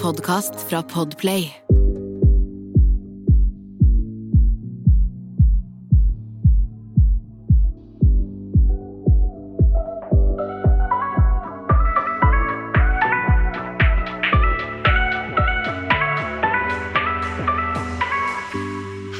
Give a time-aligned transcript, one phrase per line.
[0.00, 1.50] podkast fra Podplay.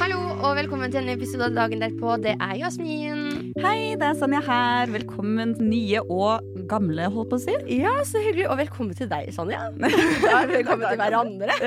[0.01, 2.17] Hallo og velkommen til en episode av Dagen derpå.
[2.25, 3.30] Det er Jasmin.
[3.61, 4.89] Hei, det er Sanja her.
[4.93, 7.53] Velkommen nye og gamle, holdt på å si.
[7.79, 8.47] Ja, så hyggelig.
[8.51, 9.67] Og velkommen til deg, Sanja.
[10.31, 11.57] Ja, velkommen til hverandre.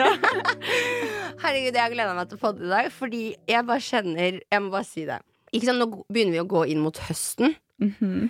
[1.45, 4.39] Herregud, jeg har gleda meg til å få det i dag, fordi jeg bare kjenner
[4.41, 5.19] Jeg må bare si det.
[5.55, 8.29] Ikke sant, Nå begynner vi å gå inn mot høsten, Mhm.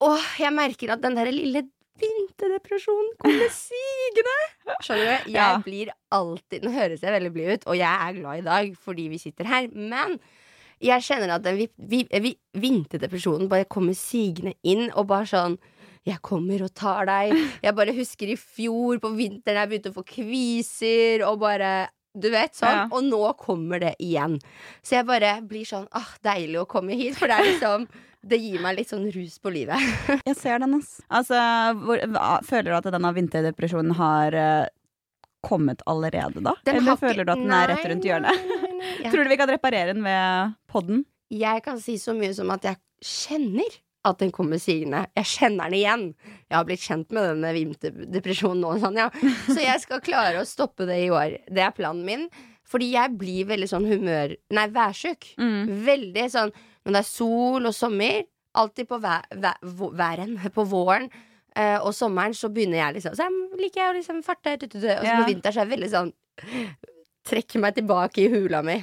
[0.00, 1.60] og jeg merker at den der lille
[2.00, 4.36] vinterdepresjonen kommer sigende.
[4.84, 5.30] Skjønner du?
[5.32, 5.48] Jeg Ja.
[5.64, 9.08] blir alltid Nå høres jeg veldig blid ut, og jeg er glad i dag fordi
[9.12, 10.16] vi sitter her, men
[10.84, 15.58] jeg kjenner at den vi, vi, vi, vinterdepresjonen bare kommer sigende inn, og bare sånn
[16.08, 17.34] jeg kommer og tar deg.
[17.66, 22.30] Jeg bare husker i fjor på vinteren jeg begynte å få kviser og bare Du
[22.32, 22.76] vet, sånn.
[22.78, 22.84] Ja.
[22.94, 24.38] Og nå kommer det igjen.
[24.82, 27.84] Så jeg bare blir sånn ah, deilig å komme hit, for det er liksom
[28.24, 29.84] Det gir meg litt sånn rus på livet.
[30.28, 30.96] Jeg ser den, ass.
[31.06, 31.38] Altså,
[31.84, 32.02] hvor,
[32.48, 34.70] føler du at denne vinterdepresjonen har uh,
[35.46, 36.56] kommet allerede, da?
[36.66, 38.48] Den Eller føler du at den er rett rundt hjørnet?
[38.78, 41.04] Jeg, Tror du vi kan reparere den ved podden?
[41.28, 43.74] jeg kan si så mye som at jeg kjenner
[44.08, 45.02] at den kommer sigende.
[45.18, 46.04] Jeg kjenner den igjen.
[46.48, 49.10] Jeg har blitt kjent med denne vinterdepresjonen nå, sånn, ja.
[49.50, 51.34] Så jeg skal klare å stoppe det i år.
[51.52, 52.24] Det er planen min.
[52.68, 54.32] Fordi jeg blir veldig sånn humør...
[54.56, 55.28] Nei, værsjuk.
[55.40, 55.68] Mm.
[55.84, 58.22] Veldig sånn når det er sol og sommer.
[58.56, 59.52] Alltid på væ væ
[60.00, 60.36] væren.
[60.56, 61.10] På våren
[61.56, 64.56] eh, og sommeren så begynner jeg liksom Så jeg liker jeg å liksom farte.
[64.64, 65.18] Og så Ja.
[65.20, 66.14] på vinteren så er jeg veldig sånn
[67.28, 68.78] Trekker meg tilbake i hula mi.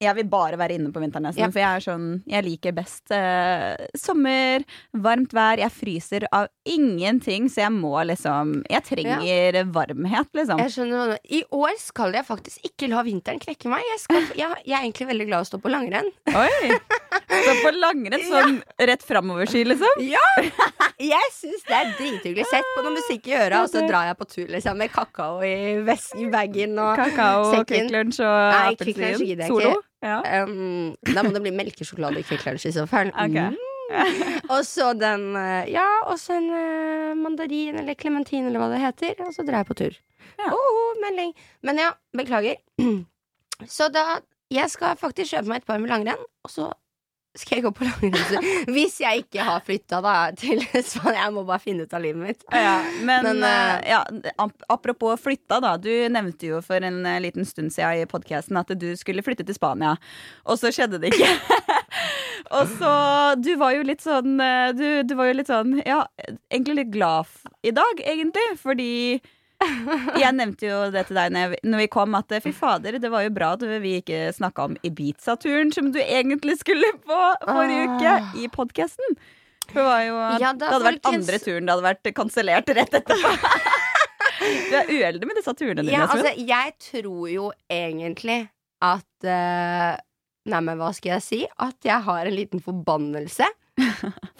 [0.00, 1.50] Jeg vil bare være inne på vinteren nesten, Ja.
[1.50, 4.62] for jeg er sånn Jeg liker best eh, sommer,
[4.94, 5.58] varmt vær.
[5.58, 10.58] Jeg fryser av ingenting, så jeg må liksom Jeg trenger varmhet, liksom.
[10.62, 11.16] Jeg skjønner.
[11.26, 13.82] I år skal jeg faktisk ikke la vinteren knekke meg.
[13.90, 16.12] Jeg, skal, jeg, jeg er egentlig veldig glad i å stå på langrenn.
[16.30, 16.78] Oi!
[17.28, 20.06] Så på langrenn sånn rett framoverski, liksom?
[20.06, 20.22] Ja!
[20.98, 22.46] Jeg syns det er drithyggelig.
[22.50, 25.42] Sett på noe musikk i øra, og så drar jeg på tur liksom, med kakao
[25.46, 27.66] i, ves- i bagen og Kakao, Sekken.
[27.86, 29.44] Kvikk Lunsj og appelsin.
[29.46, 29.74] Solo?
[30.04, 30.20] Ja.
[30.44, 33.10] Um, da må det bli melkesjokolade i Kvikk Lunsj i så fall.
[33.14, 33.50] Okay.
[33.54, 33.64] Mm.
[34.52, 38.82] Og så den eh, Ja, og så en eh, mandarin eller klementin eller hva det
[38.82, 39.22] heter.
[39.24, 39.96] Og så drar jeg på tur.
[40.38, 40.50] Ja.
[40.52, 41.32] Oh, melding.
[41.66, 42.60] Men ja, beklager.
[43.66, 44.20] Så da
[44.54, 46.68] Jeg skal faktisk kjøpe meg et par med langrenn, og så
[47.38, 48.48] skal jeg gå på langrenn.
[48.74, 51.24] Hvis jeg ikke har flytta da til Spania.
[51.24, 52.44] Jeg må bare finne ut av livet mitt.
[52.52, 54.02] Ja, men, Men, eh, ja,
[54.68, 55.76] apropos flytta, da.
[55.80, 59.46] Du nevnte jo for en eh, liten stund siden i podkasten at du skulle flytte
[59.48, 59.96] til Spania,
[60.48, 61.30] og så skjedde det ikke.
[62.58, 62.92] og så
[63.42, 64.38] Du var jo litt sånn
[64.78, 66.02] du, du var jo litt sånn Ja,
[66.52, 67.28] egentlig litt glad
[67.66, 68.92] i dag, egentlig, fordi
[70.22, 72.98] jeg nevnte jo det til deg når, jeg, når vi kom, at eh, fy fader,
[73.02, 77.18] det var jo bra at vi ikke snakka om Ibiza-turen som du egentlig skulle på
[77.42, 78.30] forrige uke, Ah.
[78.38, 79.18] i podkasten.
[79.68, 81.28] Det var jo Ja da, Det hadde vært folkens.
[81.28, 83.32] andre turen det hadde vært kansellert rett etterpå.
[84.70, 85.92] du er uheldig med disse turene dine.
[85.92, 88.44] Ja, altså, jeg tror jo egentlig
[88.80, 89.98] at uh,
[90.48, 91.40] Nei, men hva skal jeg si?
[91.60, 93.44] At jeg har en liten forbannelse.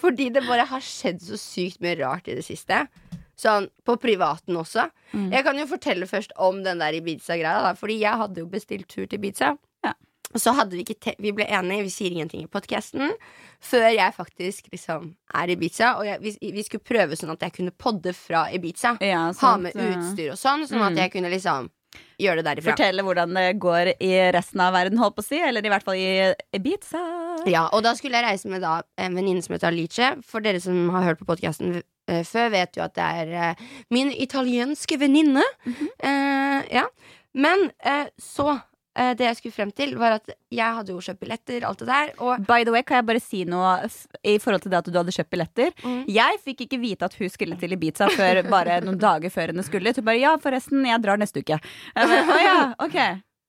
[0.03, 2.87] Fordi det bare har skjedd så sykt mye rart i det siste.
[3.39, 4.89] Sånn på privaten også.
[5.15, 5.29] Mm.
[5.33, 7.75] Jeg kan jo fortelle først om den der Ibiza-greia.
[7.79, 9.53] Fordi jeg hadde jo bestilt tur til Ibiza.
[9.87, 9.93] Ja.
[10.35, 13.15] Og så hadde vi ikke Vi ble enige, vi sier ingenting i podkasten.
[13.63, 15.95] Før jeg faktisk liksom er i Ibiza.
[16.01, 18.97] Og jeg, vi, vi skulle prøve sånn at jeg kunne podde fra Ibiza.
[19.01, 20.87] ja, Ha med utstyr og sånn, sånn Mm.
[20.91, 21.71] at jeg kunne liksom
[22.21, 22.75] gjøre det derifra.
[22.75, 25.43] Fortelle hvordan det går i resten av verden, holdt på å si.
[25.43, 27.05] Eller i hvert fall i Ibiza.
[27.49, 30.11] Ja, og da skulle jeg reise med da en venninne som heter Alice.
[30.27, 34.09] For dere som har hørt på podkasten før, vet jo at det er uh, min
[34.11, 35.45] italienske venninne.
[35.67, 35.91] Mm -hmm.
[36.09, 36.87] uh, ja.
[37.39, 38.59] Men eh, så eh,
[39.19, 42.11] Det jeg skulle frem til, var at jeg hadde jo kjøpt billetter, alt det der,
[42.19, 43.77] og By the way, kan jeg bare si noe
[44.27, 45.71] i forhold til det at du hadde kjøpt billetter?
[45.85, 46.01] Mm.
[46.11, 49.63] Jeg fikk ikke vite at hun skulle til Ibiza før bare noen dager før hun
[49.67, 49.95] skulle.
[49.95, 51.61] Hun bare 'ja, forresten, jeg drar neste uke'.
[51.61, 52.99] Jeg bare, Å ja, ok.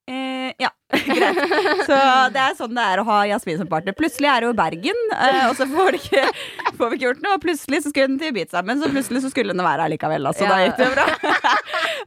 [0.10, 0.69] Eh, ja.
[1.89, 1.97] Så
[2.33, 3.94] det er sånn det er å ha Jasmin som partner.
[3.97, 6.24] Plutselig er hun i Bergen, eh, og så får, det ikke,
[6.80, 7.36] får vi ikke gjort noe.
[7.38, 9.94] Og plutselig så skulle hun til Ibiza, men så plutselig så skulle hun være her
[9.94, 10.30] likevel.
[10.31, 11.07] Altså, da gikk det bra.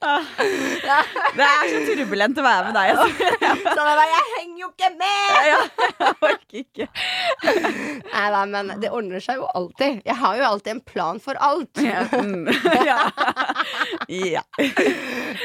[0.02, 2.87] Det er så turbulent å være med deg.
[2.93, 3.67] Altså.
[3.76, 5.46] Sånn da jeg henger jo ikke med!
[5.46, 5.61] Ja,
[6.02, 6.87] jeg orker ikke.
[8.08, 10.02] Nei da, men det ordner seg jo alltid.
[10.08, 11.82] Jeg har jo alltid en plan for alt.
[11.82, 12.02] Ja.
[12.19, 12.50] Mm.
[12.88, 12.99] ja.
[14.11, 14.43] ja.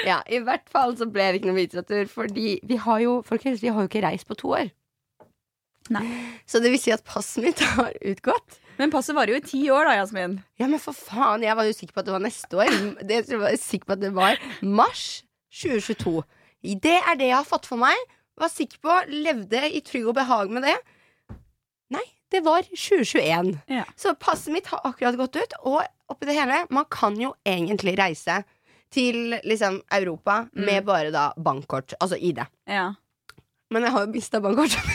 [0.07, 3.61] Ja, I hvert fall så ble det ikke noe Ibiza-tur, fordi vi har jo folkens,
[3.63, 4.71] vi har jo ikke reist på to år.
[5.93, 6.03] Nei.
[6.49, 8.59] Så det vil si at passet mitt har utgått.
[8.77, 10.37] Men passet varer jo i ti år, da, Jasmin.
[10.59, 12.75] Ja, men for faen, jeg var jo sikker på at det var neste år.
[13.01, 15.05] Det, jeg var sikker på at det var mars
[15.61, 16.21] 2022.
[16.83, 17.97] Det er det jeg har fått for meg.
[18.37, 20.75] Var sikker på, levde i trygg og behag med det.
[21.95, 22.03] Nei,
[22.33, 23.55] det var 2021.
[23.71, 23.87] Ja.
[23.97, 25.81] Så passet mitt har akkurat gått ut, og
[26.11, 28.43] oppi det hele, man kan jo egentlig reise
[28.93, 32.43] til liksom Europa med bare da bankkort, altså ID.
[32.69, 32.91] Ja.
[33.73, 34.83] Men jeg har jo mista bankkortet.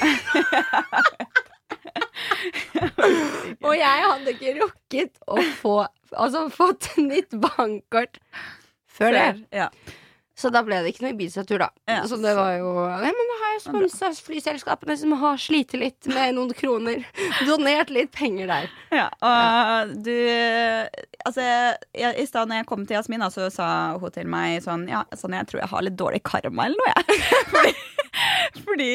[3.66, 5.76] og jeg hadde ikke rukket å få
[6.12, 8.18] Altså fått nytt bankkort
[8.92, 9.28] før det.
[9.56, 9.68] Ja.
[10.36, 11.68] Så da ble det ikke noe Ibiza-tur, da.
[11.88, 15.72] Ja, så det var jo Nei, men da har jeg sponsa flyselskapene som har slitt
[15.78, 17.04] litt med noen kroner.
[17.48, 18.66] Donert litt penger der.
[18.94, 20.16] Ja, og du
[21.22, 21.42] Altså,
[21.94, 23.66] jeg, i stad når jeg kom til Jasmina, så sa
[24.00, 26.90] hun til meg sånn Ja, sånn, jeg tror jeg har litt dårlig karma eller noe,
[26.96, 27.02] jeg.
[27.52, 27.72] Fordi,
[28.64, 28.88] fordi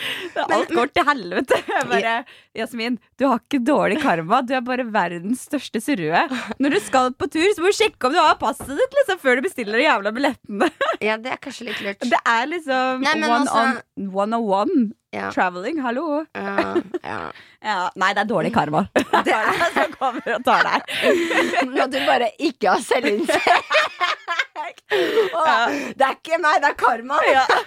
[0.54, 1.58] alt går til helvete.
[1.70, 2.14] Jeg bare
[2.56, 4.40] Jasmin, du har ikke dårlig karma.
[4.46, 6.22] Du er bare verdens største surrue.
[6.58, 9.20] Når du skal på tur, så må du sjekke om du har passet ditt liksom,
[9.22, 10.70] før du bestiller de jævla billettene.
[11.00, 12.02] Ja, det er kanskje litt lurt.
[12.10, 13.60] Det er liksom Nei, one også...
[13.96, 14.80] on one on one
[15.14, 15.30] Ja.
[15.34, 15.78] traveling.
[15.82, 16.20] Hallo.
[16.36, 17.20] Ja, ja.
[17.64, 18.84] Ja, nei, det er dårlig karma.
[18.94, 20.92] Det er det som kommer og tar deg.
[21.72, 23.74] Når du bare ikke har selvinnsikt.
[24.60, 25.44] Å,
[25.96, 27.18] Det er ikke meg, det er karma.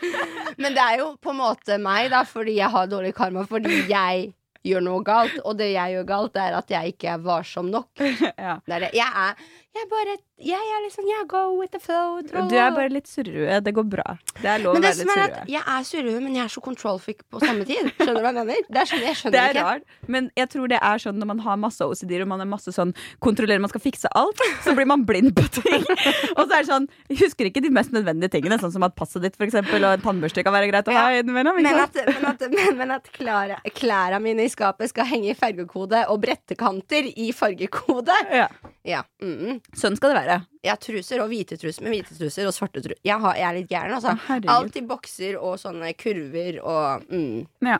[0.61, 3.45] Men det er jo på en måte meg, da, fordi jeg har dårlig karma.
[3.49, 4.31] Fordi jeg
[4.63, 7.89] gjør noe galt, og det jeg gjør galt, er at jeg ikke er varsom nok.
[8.43, 8.57] Ja.
[8.65, 8.91] Det er det.
[8.97, 9.43] Jeg er
[9.73, 12.19] jeg bare Jeg er liksom Jeg go with the flow.
[12.21, 13.59] Du er bare litt surrue.
[13.63, 14.15] Det går bra.
[14.37, 15.43] Det er lov å være litt surrue.
[15.49, 17.89] jeg er surrue, men jeg er så control freak på samme tid.
[17.97, 18.67] Skjønner du hva jeg mener?
[18.69, 19.63] Det er sånn jeg Det er ikke.
[19.65, 22.49] rart, men jeg tror det er sånn når man har masse OCD-er og man er
[22.53, 22.93] masse sånn
[23.23, 25.87] kontrollerer, man skal fikse alt, så blir man blind på ting.
[26.37, 26.87] og så er det sånn,
[27.23, 30.05] husker ikke de mest nødvendige tingene, sånn som at passet ditt for eksempel, og en
[30.05, 31.57] tannbørste kan være greit å ha Ja, innimellom.
[31.63, 35.37] Men at, men at, men, men at klær, klærne mine i skapet skal henge i
[35.37, 38.21] fargekode, og brettekanter i fargekode.
[38.33, 38.51] Ja.
[38.83, 39.01] Ja.
[39.23, 39.62] Mm.
[39.73, 40.37] Sånn skal det være.
[40.61, 42.99] Jeg har truser og hvite truser med hvite truser og svarte truser.
[43.01, 44.13] Jeg, har, jeg er litt gæren, altså.
[44.27, 44.53] Herregud.
[44.53, 47.43] Alt i bokser og sånne kurver og mm.
[47.65, 47.79] Ja.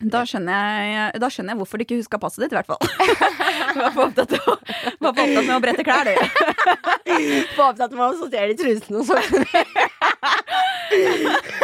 [0.00, 2.80] Da skjønner, jeg, da skjønner jeg hvorfor du ikke huska passet ditt, i hvert fall.
[3.80, 6.14] Var for opptatt, opptatt med å brette klær, du.
[7.58, 9.24] Var opptatt med å sortere de trusene og sånn.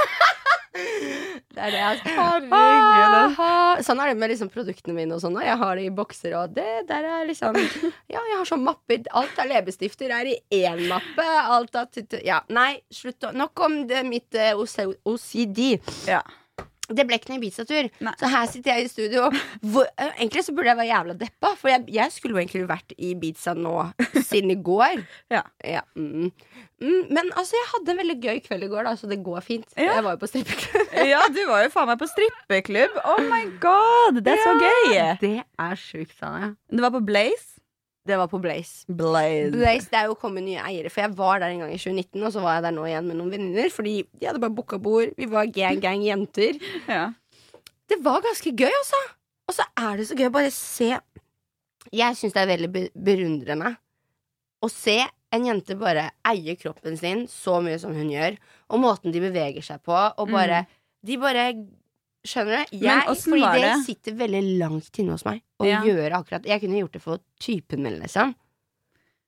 [0.76, 3.84] Det er det jeg Herregud.
[3.86, 5.38] Sånn er det med liksom produktene mine og sånn.
[5.44, 7.56] Jeg har det i bokser, og det der er liksom
[8.12, 9.04] Ja, jeg har sånn mapper.
[9.16, 11.26] Alt av leppestifter er i én mappe.
[11.56, 15.78] Alt av Ja, nei, slutt å Nok om det mitt eh, OCD.
[16.08, 16.22] Ja.
[16.88, 17.88] Det ble ikke noen Ibiza-tur.
[18.20, 19.26] Så her sitter jeg i studio.
[19.64, 22.68] Hvor, eh, egentlig så burde jeg være jævla deppa, for jeg, jeg skulle jo egentlig
[22.70, 23.74] vært i Ibiza nå
[24.22, 25.02] siden i går.
[25.36, 25.42] Ja.
[25.66, 26.30] Ja, mm.
[26.80, 29.42] Mm, men altså, jeg hadde en veldig gøy kveld i går, da, så det går
[29.44, 29.66] fint.
[29.76, 29.96] Ja.
[29.96, 30.94] Jeg var jo på strippeklubb.
[31.12, 32.98] ja, du var jo faen meg på strippeklubb.
[33.02, 34.96] Oh my god, det er så gøy!
[35.24, 36.54] Det er sjukt, Sanne.
[36.70, 37.56] Du var på Blaze.
[38.06, 38.84] Det var på Blaze.
[38.86, 39.50] Blaze.
[39.54, 42.22] Blaze, Det er jo kommet nye eiere, for jeg var der en gang i 2019,
[42.22, 44.78] og så var jeg der nå igjen med noen venninner, fordi de hadde bare booka
[44.82, 45.10] bord.
[45.18, 46.60] Vi var gang-gang jenter.
[46.86, 47.08] Ja.
[47.86, 49.00] Det var ganske gøy, altså.
[49.46, 50.88] Og så er det så gøy å bare se
[51.94, 53.76] Jeg syns det er veldig berundrende
[54.64, 54.96] å se
[55.34, 58.38] en jente bare eie kroppen sin så mye som hun gjør,
[58.72, 60.64] og måten de beveger seg på, og bare
[61.06, 61.44] De bare
[62.26, 62.76] Skjønner du?
[62.82, 63.84] Jeg, Men fordi var det det?
[63.86, 65.82] sitter veldig langt inne hos meg å Ja.
[65.86, 68.34] gjøre akkurat Jeg kunne gjort det for typen min, liksom.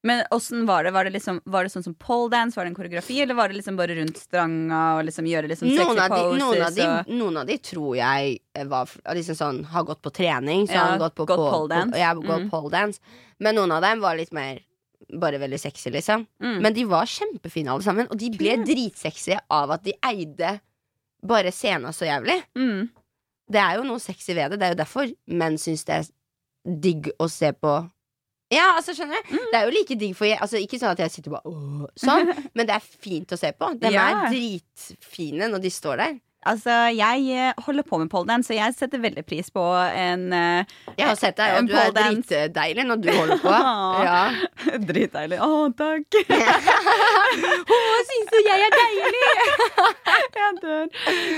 [0.05, 0.93] Men åssen var det?
[0.95, 2.55] Var det, liksom, var det sånn som poledance?
[2.57, 5.69] Var det en koreografi, eller var det liksom bare rundt stranga og liksom gjøre liksom
[5.73, 6.43] sexy Noen av, de, poses?
[6.45, 7.11] noen, av de, og...
[7.19, 8.87] noen av de tror jeg eh, var,
[9.19, 10.69] liksom sånn, har gått på trening.
[10.71, 12.51] Så Ja, har gått på gått pole- pole Ja, gått Mm.
[12.51, 13.01] poledance.
[13.41, 14.61] Men noen av dem var litt mer
[15.19, 16.27] bare veldig sexy, liksom.
[16.41, 16.61] Mm.
[16.63, 20.61] Men de var kjempefine alle sammen, og de ble dritsexy av at de eide
[21.27, 22.43] bare sena så jævlig.
[22.55, 22.89] mm.
[23.49, 24.59] Det er jo noe sexy ved det.
[24.61, 26.09] Det er jo derfor menn syns det er
[26.85, 27.71] digg å se på.
[28.53, 29.31] Ja, altså, skjønner du?
[29.39, 29.47] Mm.
[29.53, 31.87] Det er jo like digg for jeg, altså, Ikke sånn at jeg sitter bare Åh,
[31.97, 33.71] sånn, men det er fint å se på.
[33.81, 34.05] De Ja.
[34.27, 36.19] er dritfine når de står der.
[36.47, 40.63] Altså, jeg eh, holder på med poledance, så jeg setter veldig pris på en uh,
[40.95, 43.55] Jeg har sett deg, og du er dritdeilig når du holder på.
[44.09, 44.21] Ja.
[44.91, 45.41] Dritdeilig.
[45.43, 46.19] Å, takk!
[47.75, 47.81] Å,
[48.11, 49.25] syns du jeg er deilig?
[50.39, 50.87] Jeg dør.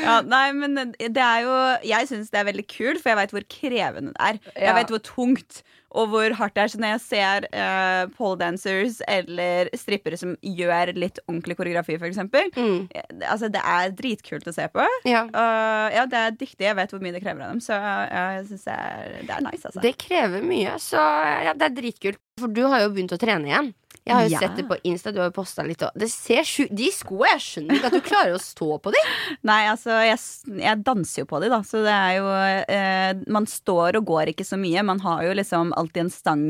[0.04, 1.57] Ja, nei, men det er jo
[1.88, 4.40] Jeg syns det er veldig kult, for jeg veit hvor krevende det er.
[4.69, 6.70] Jeg vet hvor tungt og hvor hardt det er.
[6.73, 12.88] Så når jeg ser uh, poledancers eller strippere som gjør litt ordentlig koreografi, eksempel, Mm,
[12.94, 14.85] eh, altså, det er dritkult å se på.
[15.04, 15.25] ja.
[15.35, 16.64] Uh, ja, det er dyktig.
[16.66, 18.06] Jeg vet hvor mye det krever av dem, så uh,
[18.37, 18.78] jeg syns det,
[19.26, 19.80] det er nice, altså.
[19.82, 21.02] Det krever mye, så
[21.47, 22.20] ja, det er dritkult.
[22.40, 23.73] For du har jo begynt å trene igjen.
[24.07, 24.38] Jeg har jo Ja.
[24.40, 25.83] sett det på Insta, du har jo posta litt.
[25.83, 28.92] Og det ser sju De skoene, jeg skjønner ikke at du klarer å stå på
[28.97, 29.14] dem.
[29.50, 30.19] Nei, altså, jeg,
[30.62, 32.28] jeg danser jo på dem, da, så det er jo
[32.69, 34.83] eh, Man står og går ikke så mye.
[34.83, 36.47] Man har jo liksom alltid en stang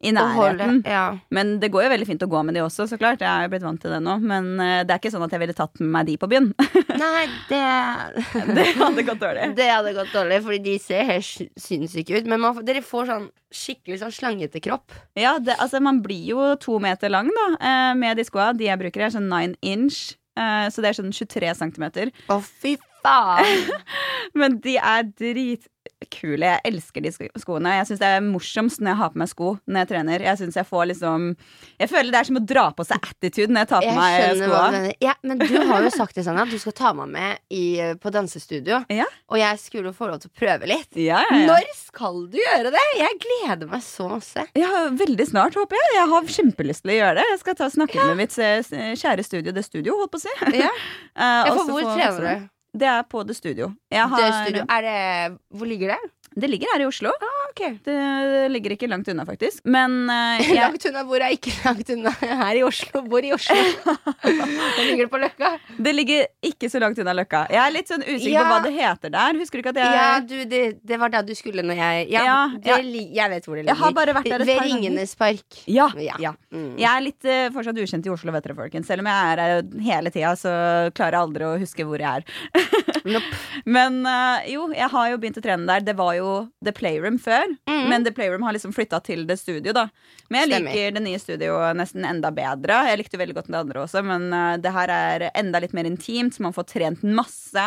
[0.00, 0.78] i holde- nærheten.
[0.88, 1.18] Ja.
[1.30, 3.20] Men det går jo veldig fint å gå med de også, så klart.
[3.20, 4.14] Jeg er blitt vant til det nå.
[4.22, 6.46] Men eh, det er ikke sånn at jeg ville tatt med meg de på byen.
[7.02, 7.60] Nei, det
[8.56, 9.50] det hadde gått dårlig.
[9.58, 12.30] Det hadde gått dårlig, fordi de ser helt sy- sinnssyke ut.
[12.32, 14.94] Men man, dere får sånn skikkelig sånn slangete kropp.
[15.18, 18.52] Ja, det, altså man blir jo to meter lang da eh, med de skoa.
[18.56, 22.12] De jeg bruker er sånn nine inch, eh, så det er sånn 23 centimeter.
[22.32, 23.68] Å, fy faen!
[24.38, 25.06] Men de er
[26.10, 26.46] dritkule.
[26.46, 27.76] Jeg elsker de sko- skoene.
[27.78, 30.20] Jeg syns det er morsomst når jeg har på meg sko når jeg trener.
[30.20, 31.36] Jeg synes jeg får liksom
[31.78, 33.96] Jeg føler det er som å dra på seg attitude når jeg tar på Jeg
[33.96, 34.92] meg skoa.
[35.00, 37.94] Ja, men du har jo sagt det sånn at du skal ta meg med i,
[38.00, 38.84] på dansestudio.
[38.90, 39.06] Ja.
[39.30, 40.90] Og jeg skulle få lov til å prøve litt.
[40.96, 41.22] Ja.
[41.30, 42.84] Når skal du gjøre det?
[42.98, 44.46] Jeg gleder meg så masse.
[44.58, 45.96] Ja, veldig snart, håper jeg.
[45.98, 47.26] Jeg har kjempelyst til å gjøre det.
[47.34, 50.32] Jeg skal ta snakke med mitt eh, kjære studio, Det Studio, holdt på å si.
[50.58, 50.70] Ja.
[51.20, 52.48] uh, for hvor trener du?
[52.72, 53.72] Det er på The Studio.
[53.92, 54.64] Har, The studio.
[54.68, 56.10] Er det, hvor ligger det?
[56.40, 57.12] Det ligger her i Oslo.
[57.50, 57.62] Ok.
[57.84, 57.96] Det
[58.52, 59.62] ligger ikke langt unna, faktisk.
[59.64, 63.02] Men uh, jeg, Langt unna hvor er ikke langt unna her i Oslo?
[63.10, 63.56] Bor i Oslo?
[64.20, 65.48] Hvor ligger det på Løkka?
[65.80, 67.42] det ligger ikke så langt unna Løkka.
[67.52, 68.42] Jeg er litt sånn usikker Ja.
[68.46, 69.38] på hva det heter der.
[69.40, 72.06] Husker du ikke at jeg Ja, du, det, det var da du skulle når jeg
[72.12, 72.76] Ja, Ja, det, ja.
[72.84, 73.74] li- jeg vet hvor det ligger.
[73.74, 74.68] Jeg har bare vært der et Ved par.
[74.70, 75.60] Ringenes park.
[75.66, 76.16] Ja, Ja.
[76.22, 76.32] ja.
[76.54, 76.70] Mm.
[76.80, 78.86] Jeg er litt uh, fortsatt ukjent i Oslo, vet dere, folkens.
[78.90, 80.52] Selv om jeg er her hele tida, så
[80.96, 82.22] klarer jeg aldri å huske hvor jeg er.
[83.10, 83.40] Nope.
[83.76, 85.84] Men uh, jo, jeg har jo begynt å trene der.
[85.90, 86.29] Det var jo
[86.64, 87.88] The Playroom før, mm.
[87.90, 89.88] men The Playroom har liksom flytta til det studio, da.
[90.28, 90.76] Men jeg Stemmer.
[90.76, 92.82] liker det nye studioet nesten enda bedre.
[92.90, 95.88] Jeg likte veldig godt det andre også, men eh, det her er enda litt mer
[95.88, 97.66] intimt, så man får trent masse.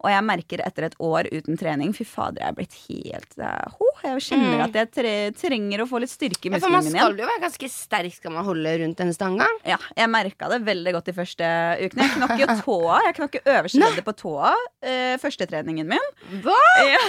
[0.00, 3.34] Og jeg merker etter et år uten trening Fy fader, jeg er blitt helt
[3.76, 4.62] ho, Jeg kjenner Mm.
[4.64, 6.94] at jeg tre trenger å få litt styrke i musklene mine igjen.
[6.94, 9.46] man skal jo være ganske sterk skal man holde rundt den stanga.
[9.68, 11.50] Ja, jeg merka det veldig godt de første
[11.84, 12.06] ukene.
[12.06, 13.00] Jeg knakk jo tåa.
[13.04, 16.10] Jeg knakk øverste på tåa eh, første treningen min.
[16.46, 16.56] Hva?
[16.88, 17.04] Ja.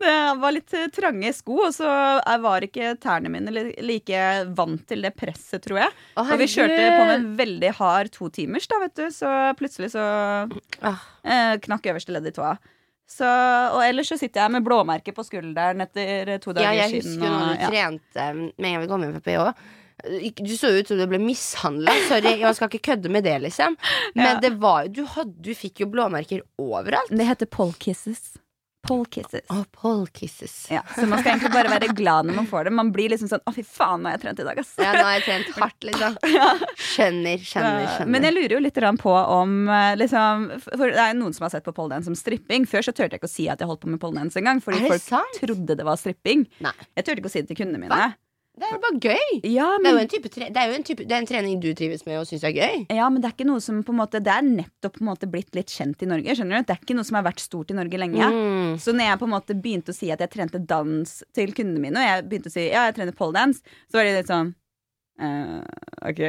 [0.00, 1.86] Det var litt eh, trange sko, og så
[2.18, 3.52] eh, var ikke tærne mine
[3.84, 4.22] like
[4.56, 5.92] vant til det presset, tror jeg.
[6.18, 9.04] Å, Og vi kjørte på med en veldig hard to timers, da, vet du.
[9.14, 10.02] Så plutselig så
[10.82, 12.54] eh, knakk øverste ledd i tåa.
[13.04, 13.28] Så,
[13.76, 17.20] og ellers så sitter jeg med blåmerke på skulderen etter to Ja, dager jeg siden.
[17.22, 17.68] og, når du ja.
[17.68, 19.66] trente um, med en gang vi kom hjem fra PH.
[20.40, 21.92] Du så ut som du ble mishandla.
[22.08, 23.76] Sorry, jeg skal ikke kødde med det, liksom.
[24.16, 24.40] Men Ja.
[24.40, 25.04] det var, du,
[25.40, 27.12] du fikk jo blåmerker overalt.
[27.12, 28.34] Det heter pole kisses.
[28.84, 29.44] Pole kisses.
[29.52, 30.54] Å, Paul kisses.
[30.72, 32.72] Ja, så man skal egentlig bare være glad når man får det.
[32.76, 34.74] Man blir liksom sånn 'Å, fy faen, nå har jeg trent i dag', ass.
[34.78, 36.18] Ja, nå har jeg trent hardt, liksom.
[36.94, 38.12] Skjønner, skjønner, skjønner.
[38.14, 41.54] Men jeg lurer jo litt på om eh, liksom, For det er noen som har
[41.54, 42.66] sett på poledance som stripping.
[42.68, 44.60] Før så turte jeg ikke å si at jeg holdt på med poledance engang.
[44.64, 45.40] Fordi folk sant?
[45.40, 46.44] trodde det var stripping.
[46.64, 46.74] Nei.
[46.94, 47.94] Jeg turte ikke å si det til kundene mine.
[47.94, 48.12] Hva?
[48.54, 49.30] Det er jo bare gøy.
[49.50, 52.26] Ja, Det er tre det er type, det er en trening du trives med og
[52.28, 52.84] syns er gøy.
[52.88, 55.08] ja, men det er ikke noe som på en måte Det er nettopp på en
[55.10, 56.36] måte blitt litt kjent i Norge.
[56.38, 56.68] Skjønner du?
[56.68, 58.28] Det er ikke noe som har vært stort i Norge lenge.
[58.30, 58.76] Mm.
[58.78, 61.82] Så når jeg på en måte begynte å si at jeg trente dans til kundene
[61.82, 64.54] mine, og jeg begynte å si ja, jeg trener poledance, så var de litt sånn
[65.18, 65.62] uh,
[66.06, 66.22] OK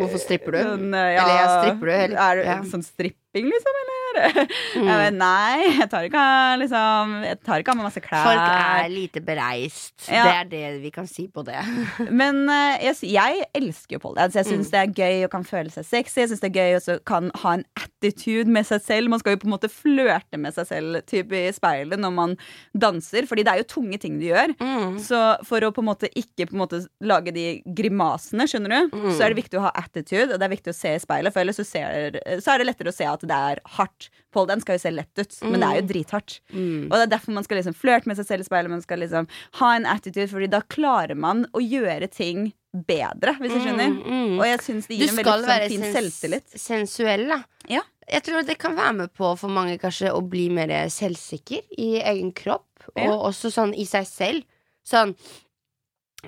[0.00, 0.60] Hvorfor stripper du?
[0.66, 2.58] Sånn, eh, ja, Eller, jeg stripper du, eller- Er det ja.
[2.74, 3.99] sånn stripping, liksom, eller?
[4.10, 4.86] Mm.
[4.86, 8.24] Jeg vet, nei, jeg tar ikke av liksom Jeg tar ikke av meg masse klær.
[8.26, 9.94] Folk er lite bereist.
[10.10, 10.24] Ja.
[10.26, 11.58] Det er det vi kan si på det.
[12.20, 14.38] Men eh, jeg, jeg elsker jo poledance.
[14.40, 14.72] Jeg syns Mm.
[14.74, 16.20] det er gøy og kan føle seg sexy.
[16.20, 19.10] Jeg synes det er gøy og kan ha en attitude med seg selv.
[19.12, 22.36] Man skal jo på en måte flørte med seg selv typ, i speilet når man
[22.76, 24.52] danser, Fordi det er jo tunge ting du gjør.
[24.60, 24.98] Mm.
[25.02, 28.96] Så for å på en måte ikke på en måte lage de grimasene, skjønner du,
[29.00, 29.10] Mm.
[29.16, 31.32] så er det viktig å ha attitude, og det er viktig å se i speilet,
[31.32, 33.99] for ellers så, ser, så er det lettere å se at det er hardt.
[34.34, 36.38] Poledance skal jo se lett ut, men det er jo drithardt.
[36.54, 36.86] Mm.
[36.88, 38.72] Og det er derfor man skal liksom flørte med seg selv i speilet.
[38.72, 39.28] Man skal liksom
[39.60, 43.90] ha en attitude, Fordi da klarer man å gjøre ting bedre, hvis du skjønner.
[43.90, 44.36] Mm, mm.
[44.38, 46.54] Og jeg syns det Du gir en skal veldig være sånn, fin selvtillit.
[46.54, 47.40] sensuell, da.
[47.70, 47.82] Ja.
[48.10, 51.92] Jeg tror det kan være med på for mange kanskje å bli mer selvsikker i
[52.00, 52.66] egen kropp,
[52.96, 54.46] og også sånn i seg selv.
[54.86, 55.14] Sånn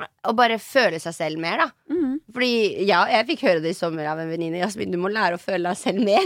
[0.01, 1.69] å bare føle seg selv mer, da.
[1.93, 2.15] Mm.
[2.33, 4.61] Fordi ja, jeg fikk høre det i sommer av en venninne.
[4.63, 6.25] Jasmin, du må lære å føle deg selv mer.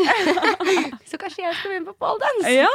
[1.11, 2.53] Så kanskje jeg skal begynne på poledance.
[2.53, 2.71] Ja.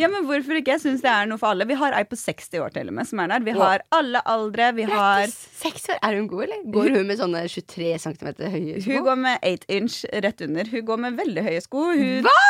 [0.00, 0.74] ja, men hvorfor ikke?
[0.74, 1.66] Jeg syns det er noe for alle.
[1.70, 3.46] Vi har ei på 60 år til og med som er der.
[3.46, 4.70] Vi har alle aldre.
[4.76, 5.26] Vi har!
[5.64, 6.00] Seks år.
[6.04, 6.64] Er hun god, eller?
[6.76, 8.90] Går hun med sånne 23 cm høye sko?
[8.90, 10.72] Hun går med 8 inch rett under.
[10.74, 11.88] Hun går med veldig høye sko.
[11.94, 12.40] Hun, Hva?!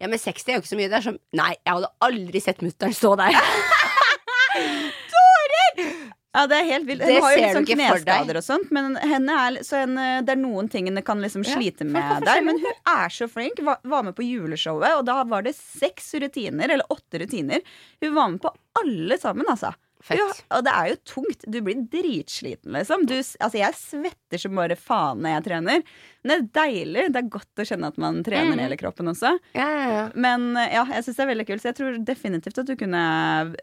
[0.00, 0.92] Ja, men 60 er jo ikke så mye.
[0.92, 3.36] Det er som Nei, jeg hadde aldri sett mutter'n stå der.
[6.36, 7.00] Ja, det er helt vilt.
[7.00, 10.40] Det har jo litt sånn kneskader og sånt, men henne er, så henne, det er
[10.42, 12.42] noen ting henne kan liksom slite er med der.
[12.44, 13.62] Men hun er så flink.
[13.64, 17.64] Var, var med på juleshowet, og da var det seks rutiner, eller åtte rutiner.
[18.04, 18.52] Hun var med på
[18.82, 19.72] alle sammen, altså.
[20.12, 21.46] Ja, og det er jo tungt.
[21.50, 23.06] Du blir dritsliten, liksom.
[23.08, 25.82] Du, altså, jeg svetter som bare faen når jeg trener.
[26.22, 27.06] Men det er deilig.
[27.16, 28.60] Det er godt å kjenne at man trener Mm.
[28.62, 29.32] hele kroppen også.
[29.56, 30.04] Ja, ja, ja.
[30.14, 32.76] Men eh, ja, jeg syns det er veldig kult, så jeg tror definitivt at du
[32.78, 33.02] kunne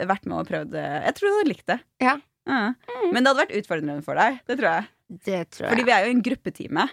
[0.09, 0.75] vært med og prøvd.
[1.05, 1.79] Jeg tror du hadde likt det.
[2.03, 2.17] Ja.
[2.49, 2.73] Ja.
[3.13, 4.41] Men det hadde vært utfordrende for deg.
[4.49, 4.89] Det tror jeg.
[5.23, 5.71] Det tror jeg.
[5.75, 6.89] Fordi vi er jo en gruppetime.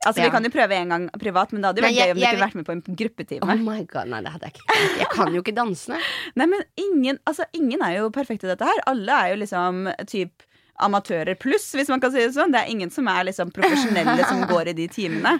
[0.00, 0.26] Altså, Ja.
[0.26, 2.20] Vi kan jo prøve en gang privat, men det hadde jo vært gøy om du
[2.24, 3.44] jeg kunne vært med på en gruppetime.
[3.52, 4.76] Oh my god, nei, det hadde jeg ikke.
[5.00, 5.98] Jeg kan jo ikke danse.
[6.40, 8.80] Nei, men ingen, altså, ingen er jo perfekte i dette her.
[8.88, 10.46] Alle er jo liksom typ
[10.80, 12.52] amatører pluss, hvis man kan si det sånn.
[12.54, 15.36] Det er ingen som er liksom profesjonelle som går i de timene.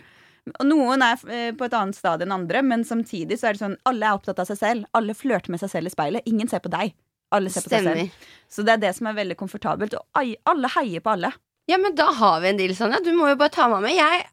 [0.58, 3.62] Og Noen er eh, på et annet stadium enn andre, men samtidig så er det
[3.64, 4.84] sånn alle er opptatt av seg selv.
[4.92, 6.28] Alle flørter med seg selv i speilet.
[6.28, 6.92] Ingen ser på deg.
[7.30, 8.26] Alle ser på seg selv.
[8.50, 9.94] Så det er det som er veldig komfortabelt.
[9.94, 11.30] Og alle heier på alle.
[11.70, 12.98] Ja, men da har vi en deal, Sanja.
[13.04, 13.94] Du må jo bare ta meg med.
[13.94, 14.24] Jeg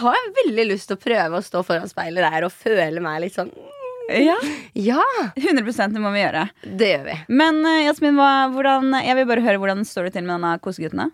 [0.00, 3.36] har veldig lyst til å prøve å stå foran speilet der og føle meg litt
[3.36, 3.52] sånn
[4.10, 4.36] Ja,
[4.74, 5.02] Ja,
[5.36, 6.48] 100 det må vi gjøre.
[6.62, 7.16] det gjør vi.
[7.28, 10.56] Men eh, Jasmin, hva, hvordan, jeg vil bare høre hvordan står det til med denne
[10.62, 11.10] koseguttene?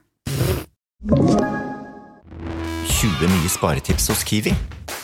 [2.92, 4.52] 20 nye sparetips hos Kiwi.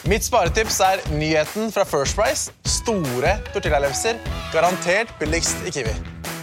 [0.08, 2.52] Mitt sparetips er nyheten fra First Price.
[2.68, 4.20] Store tortillalefser.
[4.54, 6.17] Garantert billigst i Kiwi.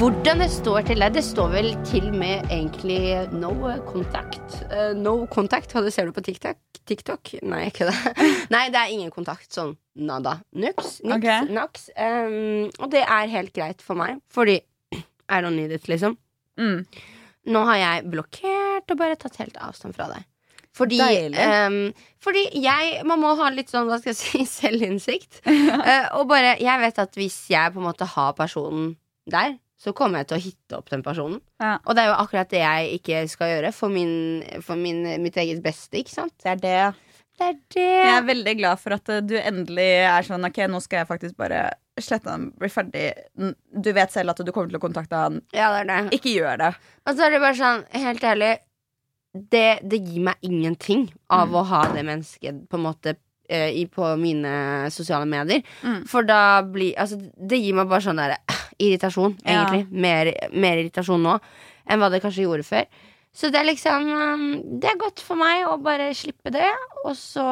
[0.00, 1.12] Hvordan det står til deg?
[1.12, 3.50] Det står vel til med egentlig no
[3.84, 4.54] contact.
[4.72, 6.56] Eh, no contact, hva det ser du på TikTok?
[6.88, 7.34] TikTok?
[7.44, 8.14] Nei, ikke det.
[8.54, 9.50] Nei, det er ingen kontakt.
[9.52, 10.38] Sånn nada.
[10.56, 11.18] Nuks, Niks.
[11.18, 11.52] okay.
[11.52, 11.84] Nax.
[12.00, 14.56] Um, og det er helt greit for meg, fordi
[15.34, 16.16] I don't need it, liksom.
[16.56, 16.80] Mm.
[17.52, 20.24] Nå har jeg blokkert og bare tatt helt avstand fra deg.
[20.80, 21.00] Fordi,
[21.34, 21.80] um,
[22.22, 25.42] fordi jeg Man må ha litt sånn, hva skal jeg si, selvinnsikt.
[25.44, 28.94] uh, og bare, jeg vet at hvis jeg på en måte har personen
[29.28, 31.38] der, så kommer jeg til å hitte opp den personen.
[31.62, 31.78] Ja.
[31.88, 34.10] Og det er jo akkurat det jeg ikke skal gjøre for, min,
[34.66, 36.34] for min, mitt eget beste, ikke sant?
[36.42, 36.80] Det er det.
[37.40, 37.84] Det er det.
[38.04, 41.38] Jeg er veldig glad for at du endelig er sånn Ok, nå skal jeg faktisk
[41.40, 41.62] bare
[42.00, 43.06] slette han, bli ferdig.
[43.72, 45.40] Du vet selv at du kommer til å kontakte han.
[45.56, 46.18] Ja, det er det.
[46.20, 46.70] Ikke gjør det.
[47.08, 48.52] Og så er det bare sånn, helt ærlig
[49.32, 51.56] Det, det gir meg ingenting av Mm.
[51.60, 53.12] å ha det mennesket på en måte
[53.50, 54.52] i, på mine
[54.94, 55.62] sosiale medier.
[55.82, 56.00] Mm.
[56.10, 59.62] For da blir Altså, det gir meg bare sånn der eh, irritasjon, Ja.
[59.66, 59.86] egentlig.
[59.90, 61.38] Mer, mer irritasjon nå
[61.90, 62.86] enn hva det kanskje gjorde før.
[63.32, 64.46] Så det er liksom um,
[64.82, 66.66] Det er godt for meg å bare slippe det.
[67.04, 67.44] Og så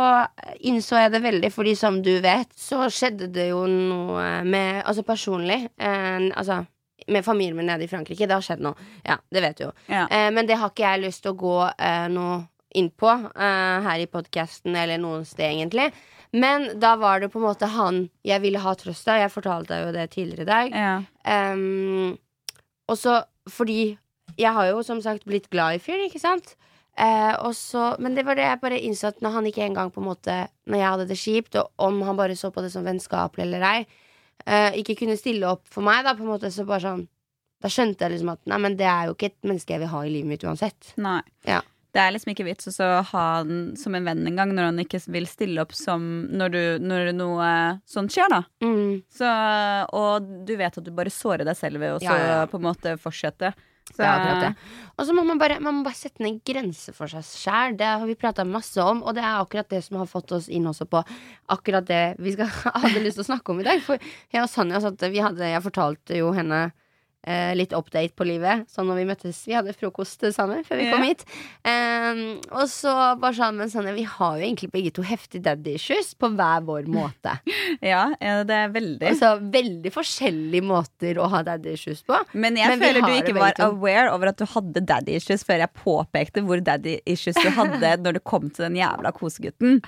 [0.67, 5.05] innså jeg det veldig, fordi som du vet, så skjedde det jo noe med Altså
[5.07, 5.69] personlig.
[5.79, 6.65] Eh, altså
[7.09, 8.27] med familien min nede i Frankrike.
[8.27, 8.75] Det har skjedd noe.
[9.07, 9.73] Ja, det vet du jo.
[9.89, 10.03] Ja.
[10.11, 12.43] Eh, men det har ikke jeg lyst til å gå eh, noe
[12.77, 15.91] inn på eh, her i podkasten eller noen sted, egentlig.
[16.37, 19.23] Men da var det på en måte han jeg ville ha trøst av.
[19.23, 20.77] Jeg fortalte deg jo det tidligere i dag.
[20.77, 20.97] Ja.
[21.55, 22.19] Um,
[22.89, 23.97] og så fordi
[24.39, 26.53] jeg har jo som sagt blitt glad i fyren, ikke sant?
[26.99, 29.93] Uh, og så, men det var det jeg bare innså at når han ikke engang
[29.95, 30.35] på en måte
[30.67, 33.67] Når jeg hadde det kjipt, og om han bare så på det som vennskapelig eller
[33.69, 33.85] ei,
[34.43, 37.05] uh, ikke kunne stille opp for meg, da på en måte så bare sånn
[37.63, 39.93] Da skjønte jeg liksom at nei, men det er jo ikke et menneske jeg vil
[39.95, 40.93] ha i livet mitt uansett.
[41.03, 41.23] Nei.
[41.47, 41.63] Ja.
[41.99, 45.01] Det er liksom ikke vits å ha han som en venn engang når han ikke
[45.11, 47.49] vil stille opp som når, du, når noe
[47.91, 48.45] sånt skjer, da.
[48.63, 49.01] Mm.
[49.11, 49.33] Så,
[49.99, 52.47] og du vet at du bare sårer deg selv ved å Ja, så ja, ja.
[52.47, 53.51] på en måte fortsette.
[53.89, 54.51] Så, det.
[55.01, 57.77] Og så må man bare, man må bare sette ned grenser for seg sjæl.
[57.81, 60.47] Det har vi prata masse om, og det er akkurat det som har fått oss
[60.53, 61.01] inn også på
[61.55, 62.53] akkurat det vi skal,
[62.85, 63.83] hadde lyst til å snakke om i dag.
[63.83, 66.69] For jeg og Sanja Jeg fortalte jo henne
[67.27, 68.67] eh, litt update på livet.
[68.71, 71.25] Sånn når vi møttes Vi hadde frokost sammen før vi kom hit.
[71.69, 75.77] Em, og så bare sånn Men Sanja, vi har jo egentlig begge to heftige daddy
[75.79, 77.39] issues på hver vår måte.
[77.93, 79.11] ja, det er veldig.
[79.13, 82.21] Altså veldig forskjellige måter å ha daddy issues på.
[82.33, 85.65] Men jeg Men føler du ikke var aware over at du hadde daddy issues før
[85.65, 89.83] jeg påpekte hvor daddy issues du hadde når det kom til den jævla kosegutten.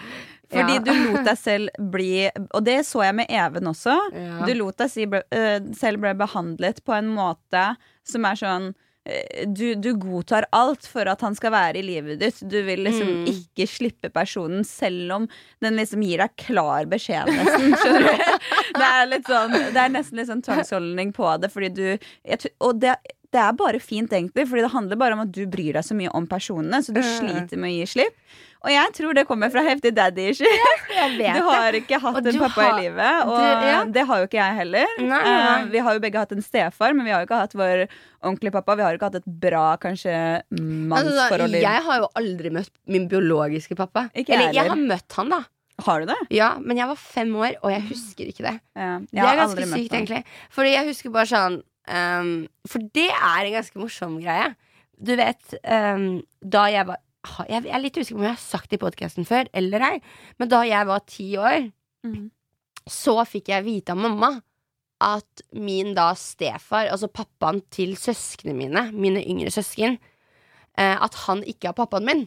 [0.51, 0.83] Fordi Ja.
[0.83, 3.95] du lot deg selv bli Og det så jeg med Even også.
[4.13, 4.45] Ja.
[4.47, 8.73] Du lot deg si ble, øh, selv bli behandlet på en måte som er sånn
[9.07, 12.41] øh, du, du godtar alt for at han skal være i livet ditt.
[12.51, 13.23] Du vil liksom Mm.
[13.31, 15.29] ikke slippe personen, selv om
[15.63, 17.73] den liksom gir deg klar beskjed, nesten.
[17.81, 18.37] Skjønner du?
[18.77, 21.87] Det er, litt sånn, det er nesten litt sånn tvangsholdning på det, fordi du
[22.27, 22.97] jeg, Og det,
[23.33, 25.95] det er bare fint, egentlig, fordi det handler bare om at du bryr deg så
[25.97, 27.11] mye om personene, så du Mm.
[27.19, 28.15] sliter med å gi slipp.
[28.61, 30.49] Og jeg tror det kommer fra heftig daddy issue.
[30.93, 33.85] Ja, Du har ikke hatt en pappa har- i livet, og Du- ja.
[33.85, 34.87] det har jo ikke jeg heller.
[34.99, 35.61] Nei, nei.
[35.63, 37.87] Eh, vi har jo begge hatt en stefar, men vi har jo ikke hatt vår
[38.23, 38.77] ordentlige pappa.
[38.77, 40.61] Vi har jo ikke hatt et bra kanskje Altså,
[40.93, 41.57] mannsforhold.
[41.57, 44.11] i- jeg har jo aldri møtt min biologiske pappa.
[44.15, 45.41] Ikke Eller jeg jeg har møtt han, da.
[45.81, 46.17] Har du det?
[46.37, 48.61] Ja, Men jeg var fem år, og jeg husker ikke det.
[48.77, 48.99] Ja.
[49.01, 50.25] Det er ganske sykt, egentlig.
[50.53, 54.55] Fordi jeg husker bare sånn um, For det er en ganske morsom greie.
[55.03, 56.99] Du vet, um, da jeg var
[57.51, 59.97] Jeg er litt usikker på om jeg har sagt det i podkasten før, eller ei,
[60.41, 61.67] men da jeg var ti år,
[62.07, 62.31] mm.
[62.89, 64.33] så fikk jeg vite av mamma
[65.01, 69.97] at min da stefar, altså pappaen til søsknene mine, mine yngre søsken,
[70.77, 72.27] eh, at han ikke er pappaen min.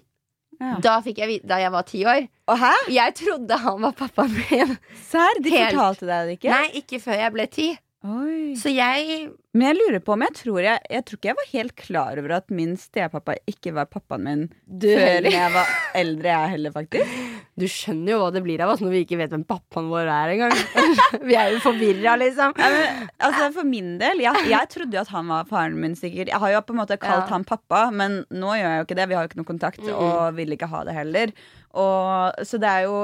[0.61, 0.75] Ja.
[0.81, 2.27] Da fikk jeg vite da jeg var ti år.
[2.49, 2.73] Hæ?
[2.93, 4.75] Jeg trodde han var pappaen min.
[5.09, 5.73] Sær, De Helt.
[5.73, 6.53] fortalte deg det ikke?
[6.53, 7.67] Nei, ikke før jeg ble ti.
[8.03, 8.51] Oi.
[8.59, 11.45] Så jeg Men jeg lurer på om jeg tror jeg Jeg tror ikke jeg var
[11.53, 16.33] helt klar over at min stepappa ikke var pappaen min Du før jeg var eldre,
[16.33, 17.13] jeg heller, faktisk.
[17.61, 20.07] Du skjønner jo hva det blir av oss når vi ikke vet hvem pappaen vår
[20.09, 20.55] er engang.
[21.29, 22.55] vi er jo forvirra, liksom.
[22.57, 25.93] Ja, men, altså For min del, jeg, jeg trodde jo at han var faren min,
[25.95, 26.31] sikkert.
[26.33, 27.29] Jeg har jo på en måte kalt Ja.
[27.35, 29.05] han pappa, men nå gjør jeg jo ikke det.
[29.11, 29.93] Vi har jo ikke noe kontakt, Mm.
[30.01, 31.35] og vil ikke ha det heller.
[31.77, 32.97] Og, så det er jo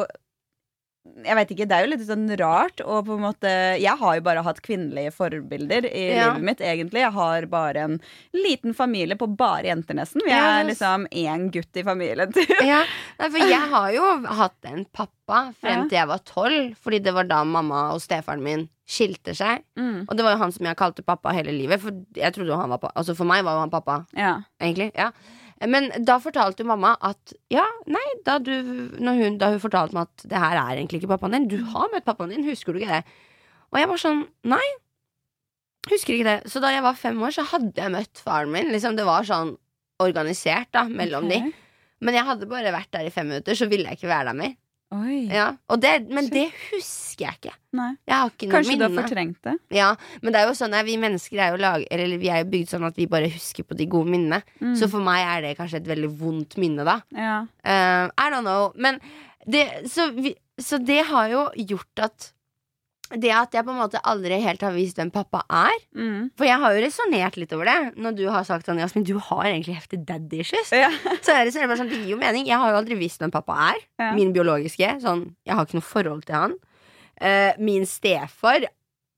[1.25, 2.81] jeg vet ikke, Det er jo litt sånn rart.
[2.85, 6.33] Og på en måte, jeg har jo bare hatt kvinnelige forbilder i Ja.
[6.33, 6.59] livet mitt.
[6.61, 7.99] egentlig Jeg har bare en
[8.33, 10.21] liten familie på bare jenter, nesten.
[10.25, 12.33] Vi er liksom én gutt i familien.
[12.61, 12.83] Ja,
[13.19, 17.13] nei, for jeg har jo hatt en pappa frem til jeg var tolv, fordi det
[17.13, 19.61] var da mamma og stefaren min skilte seg.
[19.77, 20.07] Mm.
[20.09, 22.69] Og det var jo han som jeg kalte pappa hele livet, for jeg trodde han
[22.69, 22.93] var pappa.
[22.97, 24.39] Altså for meg var jo han pappa, Ja.
[24.59, 24.91] egentlig.
[24.97, 25.11] Ja.
[25.67, 28.53] Men da fortalte jo mamma at ja, nei, da, du,
[28.95, 31.57] når hun, da hun fortalte meg at det her er egentlig ikke pappaen din, du
[31.73, 33.17] har møtt pappaen din, husker du ikke det?
[33.73, 34.63] Og jeg var sånn, nei,
[35.91, 36.37] husker ikke det.
[36.51, 38.71] Så da jeg var fem år, så hadde jeg møtt faren min.
[38.71, 39.53] Liksom, det var sånn
[39.99, 41.49] organisert da, mellom okay.
[41.49, 41.67] de.
[42.07, 44.39] Men jeg hadde bare vært der i fem minutter, så ville jeg ikke være der
[44.39, 44.55] mer.
[45.29, 45.51] Ja.
[45.77, 47.53] Det, men det husker jeg ikke.
[48.31, 49.53] Ikke Kanskje du har fortrengt det?
[49.75, 49.91] Ja,
[50.23, 52.49] men det er jo sånn at vi mennesker er jo, lag, eller vi er jo
[52.55, 54.41] bygd sånn at vi bare husker på de gode minnene.
[54.57, 54.73] Mm.
[54.79, 56.99] Så for meg er det kanskje et veldig vondt minne, da.
[57.13, 57.37] Ja.
[57.61, 58.71] Uh, I don't know.
[58.81, 58.97] Men
[59.45, 62.31] det, så, vi, så det har jo gjort at
[63.09, 65.75] Det at jeg på en måte aldri helt har visst hvem pappa er.
[65.97, 66.29] Mm.
[66.37, 69.15] For jeg har jo resonnert litt over det når du har sagt sånn Jasmin, du
[69.17, 70.73] har egentlig heftig daddy issues.
[70.75, 70.91] Ja.
[71.25, 72.45] Så er er det bare sånn, det gir jo mening.
[72.49, 73.83] Jeg har jo aldri visst hvem pappa er.
[74.01, 74.11] Ja.
[74.17, 74.91] Min biologiske.
[75.01, 76.57] Sånn, jeg har ikke noe forhold til han.
[77.19, 78.69] Uh, min stefar,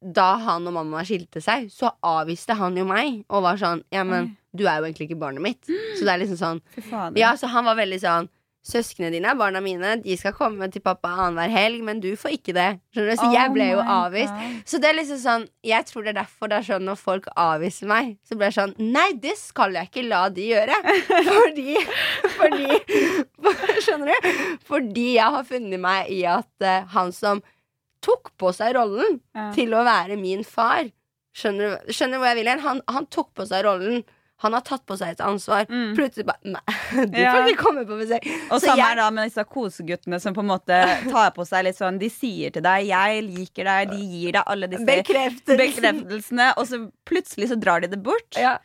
[0.01, 4.01] da han og mamma skilte seg, så avviste han jo meg og var sånn Ja,
[4.07, 5.67] men du er jo egentlig ikke barnet mitt.
[5.97, 9.57] Så det er liksom sånn Ja, så han var veldig sånn Søsknene dine er barna
[9.63, 12.67] mine, de skal komme til pappa annenhver helg, men du får ikke det.
[12.93, 13.17] Skjønner du?
[13.17, 14.43] Så Oh jeg ble jo avvist.
[14.69, 17.29] Så det er liksom sånn Jeg tror det er derfor det er sånn når folk
[17.41, 20.77] avviser meg, så blir jeg sånn Nei, det skal jeg ikke la de gjøre.
[21.31, 21.75] Fordi
[22.37, 22.79] Fordi
[23.81, 24.29] Skjønner du?
[24.69, 27.41] Fordi jeg har funnet meg i at uh, han som
[28.05, 29.49] tok på seg rollen Ja.
[29.57, 30.85] til å være min far
[31.37, 32.59] Skjønner du skjønner du hvor jeg vil hen?
[32.65, 34.01] Han, han tok på seg rollen.
[34.41, 35.65] Han har tatt på seg et ansvar.
[35.69, 35.95] Mm.
[35.95, 37.33] Plutselig bare Nei, du Ja.
[37.35, 38.25] får ikke komme på besøk.
[38.49, 40.79] Og Så samme jeg- er da med disse koseguttene som på en måte
[41.11, 44.43] tar på seg litt sånn De sier til deg 'jeg liker deg', de gir deg
[44.47, 45.57] alle disse Bekreftelsen.
[45.61, 48.35] bekreftelsene, og så plutselig så drar de det bort.
[48.35, 48.57] Ja.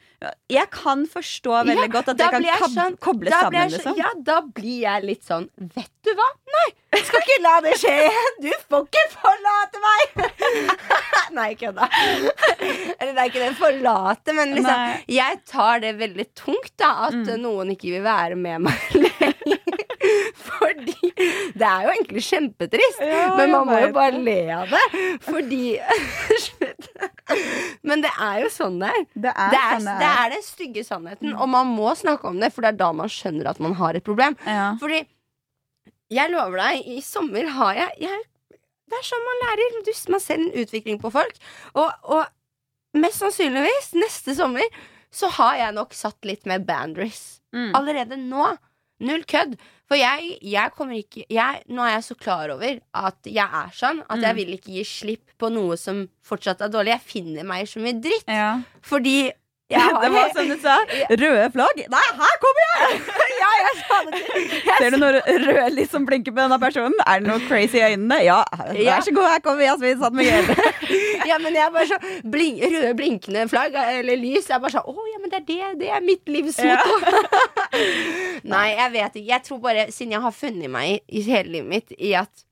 [0.48, 3.52] Jeg kan forstå veldig Ja, godt at jeg det kan jeg sånn- koble sammen.
[3.52, 3.96] jeg Liksom.
[3.98, 6.28] Ja, da blir jeg litt sånn Vet du hva?
[6.56, 8.36] Nei, jeg skal ikke la det skje igjen!
[8.44, 10.02] Du får ikke forlate meg!
[11.36, 11.86] Nei, kødda.
[12.96, 15.00] Eller det er ikke det forlate, men liksom Nei.
[15.16, 17.40] Jeg tar det veldig tungt, da, at Mm.
[17.42, 19.34] noen ikke vil være med meg lenger.
[20.36, 20.94] Fordi
[21.56, 24.22] det er jo egentlig kjempetrist, Ja, men man må jo bare det.
[24.26, 24.82] le av det.
[25.26, 25.62] Fordi
[26.46, 26.88] Slutt.
[27.86, 29.02] Men det er jo sånn det er.
[29.26, 30.20] Det er Det er, sånn det det er.
[30.26, 33.10] er den stygge sannheten, og man må snakke om det, for det er da man
[33.12, 34.36] skjønner at man har et problem.
[34.46, 34.68] Ja.
[34.80, 35.02] Fordi
[36.12, 39.78] jeg lover deg, i sommer har jeg, jeg Det er sånn man lærer.
[39.82, 41.38] Du, man ser en utvikling på folk.
[41.74, 44.62] Og, og mest sannsynligvis, neste sommer,
[45.10, 47.40] så har jeg nok satt litt mer boundaries.
[47.54, 47.72] Mm.
[47.74, 48.52] Allerede nå.
[49.02, 49.56] Null kødd.
[49.86, 53.74] For jeg, jeg kommer ikke jeg, Nå er jeg så klar over at jeg er
[53.76, 54.00] sånn.
[54.08, 54.36] At jeg Mm.
[54.38, 56.94] vil ikke gi slipp på noe som fortsatt er dårlig.
[56.94, 58.24] Jeg finner meg i så mye dritt.
[58.30, 58.62] Ja.
[58.82, 59.36] Fordi jeg
[59.74, 60.74] har Det var som du sa.
[61.10, 61.80] Røde flagg.
[61.90, 63.00] Nei, her kommer jeg!
[63.36, 66.94] Ja, jeg sa det til Ser du noe rød lys som blinker på denne personen?
[67.06, 68.16] Er det noe crazy i øynene?
[68.24, 68.38] Ja.
[68.72, 70.56] Vær så god, her kommer Jasmin satt med gjelde.
[71.30, 71.98] Ja, men jeg bare så
[72.30, 74.46] blink, Røde blinkende flagg eller lys.
[74.52, 75.70] Jeg bare sånn Å ja, men det er det.
[75.82, 76.96] Det er mitt livsmotto.
[78.46, 79.28] Nei, jeg vet ikke.
[79.32, 82.44] Jeg tror bare, siden jeg har funnet meg i, hele livet mitt i at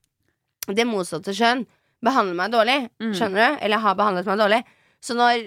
[0.74, 1.64] det motsatte kjønn
[2.04, 3.12] behandler meg dårlig, Mm.
[3.16, 3.62] skjønner du?
[3.64, 4.60] Eller har behandlet meg dårlig.
[5.04, 5.46] Så når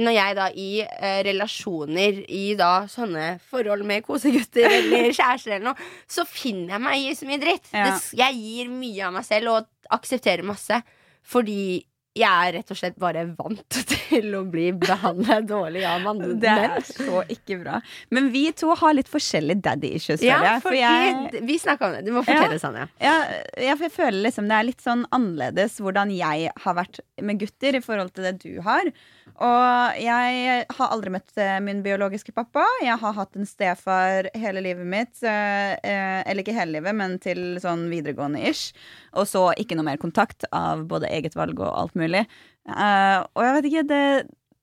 [0.00, 5.70] når jeg da i eh, relasjoner, i da sånne forhold med kosegutter eller kjærester eller
[5.70, 7.72] noe, så finner jeg meg i så mye dritt.
[7.72, 7.88] Ja.
[7.90, 10.82] Det, jeg gir mye av meg selv og aksepterer masse.
[11.24, 11.82] Fordi
[12.14, 16.36] jeg er rett og slett bare vant til å bli behandlet dårlig av mannen.
[16.42, 17.80] Det er så ikke bra.
[18.14, 20.22] Men vi to har litt forskjellige daddy issues.
[20.22, 20.62] Ja, jeg.
[20.62, 22.04] fordi jeg, Vi snakka om det.
[22.06, 22.86] Du må fortelle, Sanja.
[23.02, 23.16] ja,
[23.58, 27.82] jeg føler liksom det er litt sånn annerledes hvordan jeg har vært med gutter i
[27.84, 28.94] forhold til det du har.
[29.42, 32.62] Og jeg har aldri møtt eh, min biologiske pappa.
[32.84, 35.16] Jeg har hatt en stefar hele livet mitt.
[35.26, 38.72] eh, eh, Eller ikke hele livet, men til sånn videregående-ish.
[39.18, 42.26] Og så ikke noe mer kontakt av både eget valg og alt mulig.
[42.64, 44.04] Og jeg vet ikke, det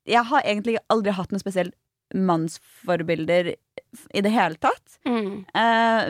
[0.09, 1.75] Jeg har egentlig aldri hatt noe spesielt
[2.15, 4.97] mannsforbilder i det hele tatt.
[5.05, 5.45] Mm.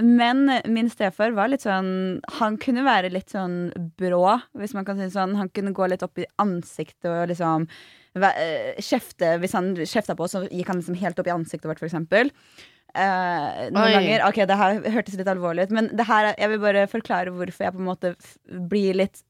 [0.06, 4.98] Men min stefar var litt sånn Han kunne være litt sånn brå, hvis man kan
[4.98, 5.36] si det sånn.
[5.36, 7.68] Han kunne gå litt opp i ansiktet og liksom
[8.16, 9.38] kjefte.
[9.42, 12.32] Hvis han kjefta på, så gikk han liksom helt opp i ansiktet vårt, for eksempel.
[12.92, 13.92] Eh, noen Oi.
[13.96, 17.32] ganger Ok, det her hørtes litt alvorlig ut, men det her, jeg vil bare forklare
[17.32, 18.10] hvorfor jeg på en måte
[18.68, 19.22] blir litt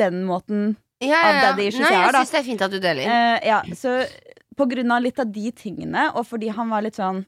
[0.00, 1.42] den måten Ja, ja, Av ja.
[1.50, 3.12] daddy issues Nei, jeg har, jeg syns det er fint at du deler.
[3.12, 3.98] Eh, ja, så
[4.56, 7.20] på grunn av litt av de tingene, og fordi han var litt sånn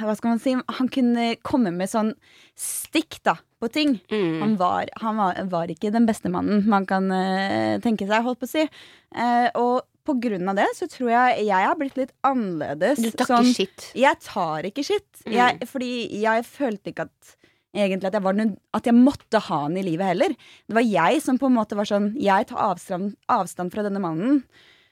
[0.00, 0.54] Hva skal man si?
[0.78, 2.12] Han kunne komme med sånn
[2.58, 3.96] stikk da, på ting.
[4.12, 4.38] Mm.
[4.42, 8.42] Han, var, han var, var ikke den beste mannen man kan uh, tenke seg, holdt
[8.42, 8.66] på å si.
[9.14, 13.00] Uh, og på grunn av det så tror jeg jeg har blitt litt annerledes.
[13.00, 13.86] Du tar sånn- ikke skitt.
[13.96, 15.10] jeg tar ikke skitt.
[15.24, 15.32] Mm.
[15.38, 17.40] Jeg, fordi jeg følte ikke at
[17.74, 18.38] Egentlig at jeg, var
[18.78, 20.34] at jeg måtte ha han i livet heller.
[20.68, 23.98] Det var jeg som på en måte var sånn Jeg tar avstand, avstand fra denne
[23.98, 24.44] mannen.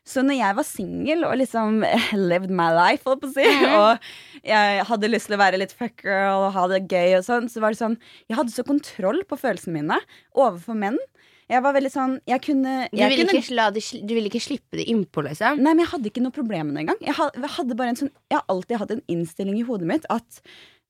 [0.05, 1.77] Så når jeg var singel og liksom
[2.19, 3.75] lived my life, holdt på å si, mm.
[3.79, 7.47] og jeg hadde lyst til å være litt fuckgirl og ha det gøy og sånn,
[7.53, 7.95] så var det sånn
[8.27, 10.01] Jeg hadde så kontroll på følelsene mine
[10.35, 10.99] overfor menn.
[11.53, 14.87] Jeg var veldig sånn Jeg kunne, Du ville kunne det, du ville ikke slippe det
[14.91, 15.59] innpå, liksom?
[15.63, 17.03] Nei, men jeg hadde ikke noe problem med det engang.
[17.07, 20.43] Jeg, hadde bare en sånn Jeg har alltid hatt en innstilling i hodet mitt at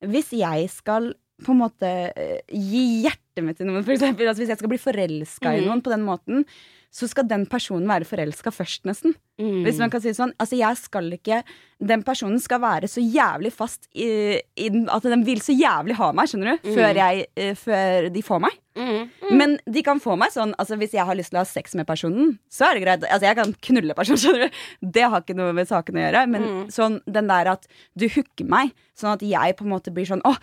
[0.03, 4.42] hvis jeg skal på en måte eh, gi hjertet mitt til noen, for eksempel, altså
[4.44, 5.66] hvis jeg skal bli forelska i Mhm.
[5.68, 6.44] noen på den måten,
[6.92, 9.14] så skal den personen være forelska først, nesten.
[9.40, 9.62] Mm.
[9.64, 10.35] Hvis man kan si det sånn.
[10.38, 11.38] Altså, jeg skal ikke
[11.83, 16.11] Den personen skal være så jævlig fast i, i At den vil så jævlig ha
[16.14, 16.74] meg, skjønner du, Mm.
[16.76, 18.59] før, jeg, uh, før de får meg.
[18.76, 19.09] Mm.
[19.33, 21.74] Men de kan få meg sånn Altså Hvis jeg har lyst til å ha sex
[21.74, 23.09] med personen, så er det greit.
[23.11, 24.62] Altså Jeg kan knulle personen, skjønner du.
[24.92, 26.26] Det har ikke noe med saken å gjøre.
[26.28, 26.62] Men Mm.
[26.70, 27.66] sånn den der at
[27.98, 30.37] du hooker meg, sånn at jeg på en måte blir sånn Å,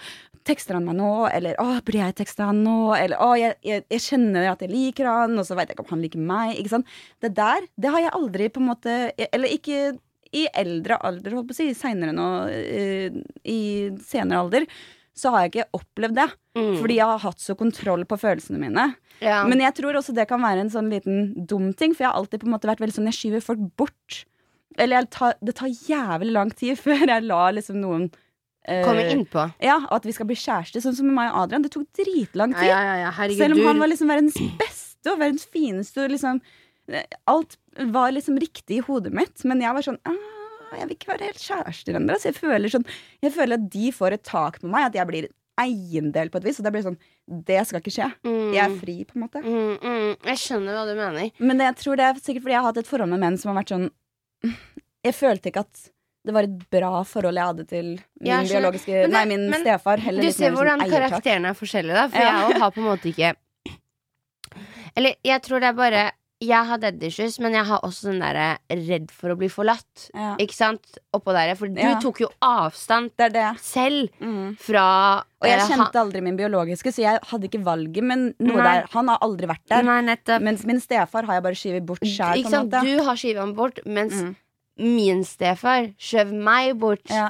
[0.49, 1.13] tekster han meg nå?
[1.29, 2.77] Eller å, burde jeg tekste han nå?
[2.97, 5.87] Eller å, jeg, jeg, jeg kjenner at jeg liker han, og så veit jeg ikke
[5.87, 6.53] om han liker meg.
[6.59, 6.93] Ikke sant?
[7.23, 9.97] Det der, det har jeg aldri på en måte Eller ikke
[10.35, 13.15] i eldre alder, holdt på å si, seinere nå, eh,
[13.49, 13.59] i
[14.05, 14.67] senere alder,
[15.17, 16.27] så har jeg ikke opplevd det.
[16.59, 16.73] Mm.
[16.79, 18.91] Fordi jeg har hatt så kontroll på følelsene mine.
[19.23, 19.41] ja.
[19.49, 22.19] Men jeg tror også det kan være en sånn liten dum ting, for jeg har
[22.19, 24.23] alltid på en måte vært veldig sånn Jeg skyver folk bort.
[24.79, 28.09] Eller tar, det tar jævlig lang tid før jeg lar liksom noen
[28.69, 29.45] eh, Kommer innpå.
[29.65, 30.83] Ja, at vi skal bli kjærester.
[30.83, 31.65] Sånn som med meg og Adrian.
[31.65, 32.69] Det tok dritlang tid.
[32.69, 36.03] ja, ja, Selv om han var liksom verdens beste og verdens fineste.
[36.05, 36.41] Og liksom,
[36.91, 37.57] eh, alt
[37.95, 39.43] var liksom riktig i hodet mitt.
[39.49, 40.21] Men jeg var sånn ah,
[40.77, 42.17] Jeg vil ikke være helt kjærester ennå.
[42.21, 42.87] Så jeg føler, sånn,
[43.25, 44.89] jeg føler at de får et tak på meg.
[44.91, 45.29] At jeg blir
[45.59, 46.59] eiendel på et vis.
[46.61, 46.99] Og det blir sånn
[47.49, 48.09] Det skal ikke skje.
[48.25, 48.51] mm.
[48.55, 49.41] Jeg er fri, på en måte.
[49.43, 50.11] Mm, mm.
[50.31, 51.31] Jeg skjønner hva du mener.
[51.39, 53.37] Men det, jeg tror det er sikkert fordi jeg har hatt et forhold med menn
[53.37, 53.89] som har vært sånn
[55.05, 55.89] Jeg følte ikke at
[56.25, 57.85] det var et bra forhold jeg hadde til
[58.19, 59.97] min ja, biologiske Men det- Nei, min men stefar.
[59.99, 62.07] Heller Du ser hvordan sånn karakterene er forskjellige, da.
[62.09, 62.47] For Ja.
[62.49, 63.35] jeg har på en måte ikke
[64.97, 68.21] Eller jeg tror det er bare Jeg har dead issues, men jeg har også den
[68.21, 70.05] derre redd for å bli forlatt.
[70.15, 70.37] Ja.
[70.39, 70.85] Ikke sant?
[71.13, 71.53] Oppå der.
[71.59, 73.59] For du tok jo avstand Det det.
[73.59, 74.57] selv Mm.
[74.57, 78.01] fra Og jeg kjente aldri min biologiske, så jeg hadde ikke valget.
[78.03, 78.63] Men noe Nei.
[78.79, 79.83] der, han har aldri vært der.
[79.83, 80.39] Nei.
[80.39, 82.41] Mens min stefar har jeg bare skyvet bort sjæl.
[82.41, 84.35] Du har skyvet ham bort, mens Mm.
[84.79, 87.05] Min stefar skjøv meg bort.
[87.11, 87.29] Ja.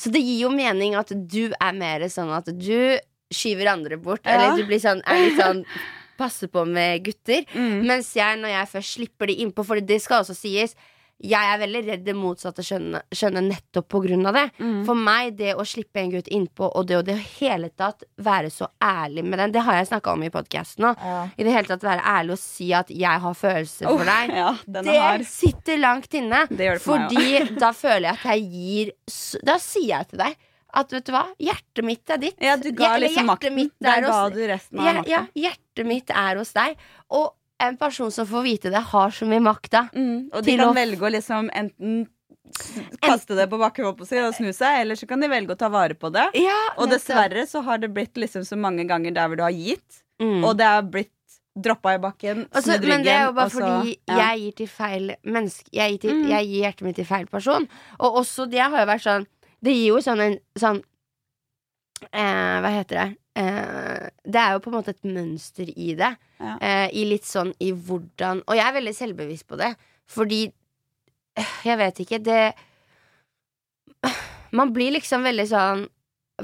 [0.00, 2.98] Så det gir jo mening at du er mer sånn at du
[3.30, 4.24] skyver andre bort.
[4.24, 4.36] Ja.
[4.36, 5.64] Eller du blir sånn, er litt sånn
[6.20, 7.46] Passer på med gutter.
[7.56, 7.86] Mm.
[7.88, 10.74] Mens jeg, når jeg først slipper de innpå, for det skal også sies
[11.20, 14.46] jeg er veldig redd det motsatte skjønnet, skjønnet nettopp på grunn av det.
[14.56, 14.78] Mm.
[14.88, 18.48] For meg, det å slippe en gutt innpå, og det å det hele tatt være
[18.52, 21.02] så ærlig med den, det har jeg snakka om i podkasten òg.
[21.04, 21.22] Ja.
[21.36, 24.36] I det hele tatt være ærlig og si at jeg har følelser for deg.
[24.40, 25.26] ja, er Det hard.
[25.28, 26.46] sitter langt inne.
[26.48, 28.92] Det det fordi da føler jeg at jeg gir
[29.44, 30.38] Da sier jeg til deg
[30.70, 32.36] at vet du hva, hjertet mitt er ditt.
[32.38, 33.58] Ja, du ga liksom makten.
[33.82, 35.10] Der er ga du resten av ja, makta.
[35.10, 36.76] ja, hjertet mitt er hos deg.
[37.18, 39.82] Og en person som får vite det, har så mye makt da.
[39.94, 40.30] Mm.
[40.32, 42.06] Og de kan å- velge å liksom enten
[43.00, 45.94] kaste det på bakken og snu seg, eller så kan de velge å ta vare
[45.94, 46.26] på det.
[46.40, 49.54] Ja, Og dessverre så har det blitt liksom så mange ganger der hvor du har
[49.54, 50.42] gitt, mm.
[50.44, 51.12] og det har blitt
[51.60, 54.16] droppa i bakken, snudd ryggen men det er jo bare så fordi ja.
[54.20, 56.28] jeg gir til feil menneske jeg gir, til, Mm.
[56.30, 57.68] jeg gir hjertet mitt til feil person.
[57.98, 59.26] Og også det har jo vært sånn
[59.62, 60.78] Det gir jo sånn en sånn
[62.12, 63.16] eh, Hva heter det?
[63.38, 66.10] Eh, det er jo på en måte et mønster i det.
[66.40, 66.56] Ja.
[66.58, 69.74] Uh, I litt sånn i hvordan Og jeg er veldig selvbevisst på det,
[70.08, 72.38] fordi uh, Jeg vet ikke, det
[74.56, 75.84] Man blir liksom veldig sånn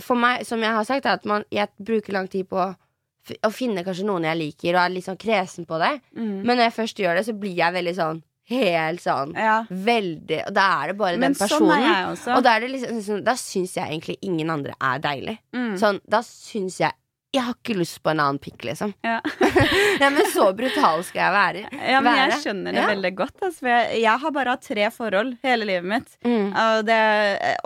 [0.04, 3.82] For meg, som jeg har sagt, at man, jeg bruker lang tid på å finne
[3.82, 5.96] kanskje noen jeg liker, og er litt sånn kresen på det.
[6.14, 6.44] Mm.
[6.44, 9.64] Men når jeg først gjør det, så blir jeg veldig sånn helt sånn Ja.
[9.70, 12.36] Veldig Og da er det bare Men den sånn er jeg også.
[12.36, 15.38] Og da er liksom sånn, Da syns jeg egentlig ingen andre er deilig.
[15.52, 15.74] Mm.
[15.80, 16.92] Sånn, da syns jeg
[17.34, 18.94] Jeg har ikke lyst på en annen pikk, liksom.
[19.04, 19.18] Ja.
[20.00, 21.64] Nei, men så brutal skal jeg være.
[21.90, 22.86] Ja, men jeg skjønner det Ja.
[22.88, 23.34] veldig godt.
[23.42, 26.14] Altså, jeg, jeg har bare hatt tre forhold hele livet mitt.
[26.24, 26.54] Mm.
[26.62, 27.00] Og det,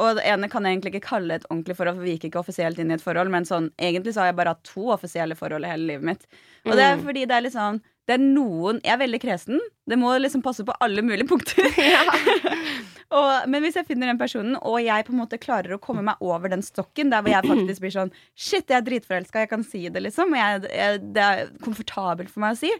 [0.03, 2.41] og det ene kan jeg egentlig ikke kalle et ordentlig forhold, for vi gikk ikke
[2.43, 3.31] offisielt inn i et forhold.
[3.31, 6.27] Men sånn, egentlig så har jeg bare hatt to offisielle forhold hele livet mitt.
[6.67, 7.05] Og det er Mm.
[7.07, 9.61] fordi det er litt sånn det er noen, Jeg er veldig kresen.
[9.87, 11.67] Det må liksom passe på alle mulige punkter.
[13.19, 16.03] og, men hvis jeg finner den personen, og jeg på en måte klarer å komme
[16.07, 19.53] meg over den stokken, der hvor jeg faktisk blir sånn Shit, jeg er dritforelska, jeg
[19.53, 20.35] kan si det, liksom.
[20.35, 22.73] Og jeg, jeg, det er komfortabelt for meg å si.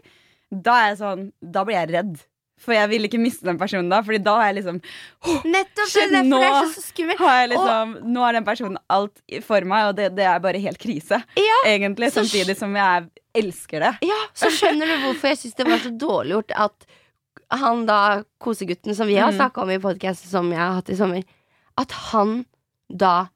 [0.51, 2.17] Da er jeg sånn Da blir jeg redd.
[2.61, 4.01] For jeg vil ikke miste den personen da.
[4.05, 4.77] Fordi da er jeg liksom
[5.49, 5.87] Nettopp!
[5.89, 9.95] Shit, det, derfor det er nå liksom, Nå er den personen alt for meg, og
[9.97, 11.21] det, det er bare helt krise.
[11.39, 13.09] Ja, Egentlig, Samtidig som jeg
[13.41, 13.91] elsker det.
[14.05, 16.87] Ja, så skjønner du hvorfor jeg syns det var så dårlig gjort at
[17.61, 17.99] han da,
[18.39, 19.37] kosegutten som vi har Mm.
[19.41, 21.23] snakka om i podkasten som jeg har hatt i sommer,
[21.79, 22.45] at han
[22.87, 23.27] da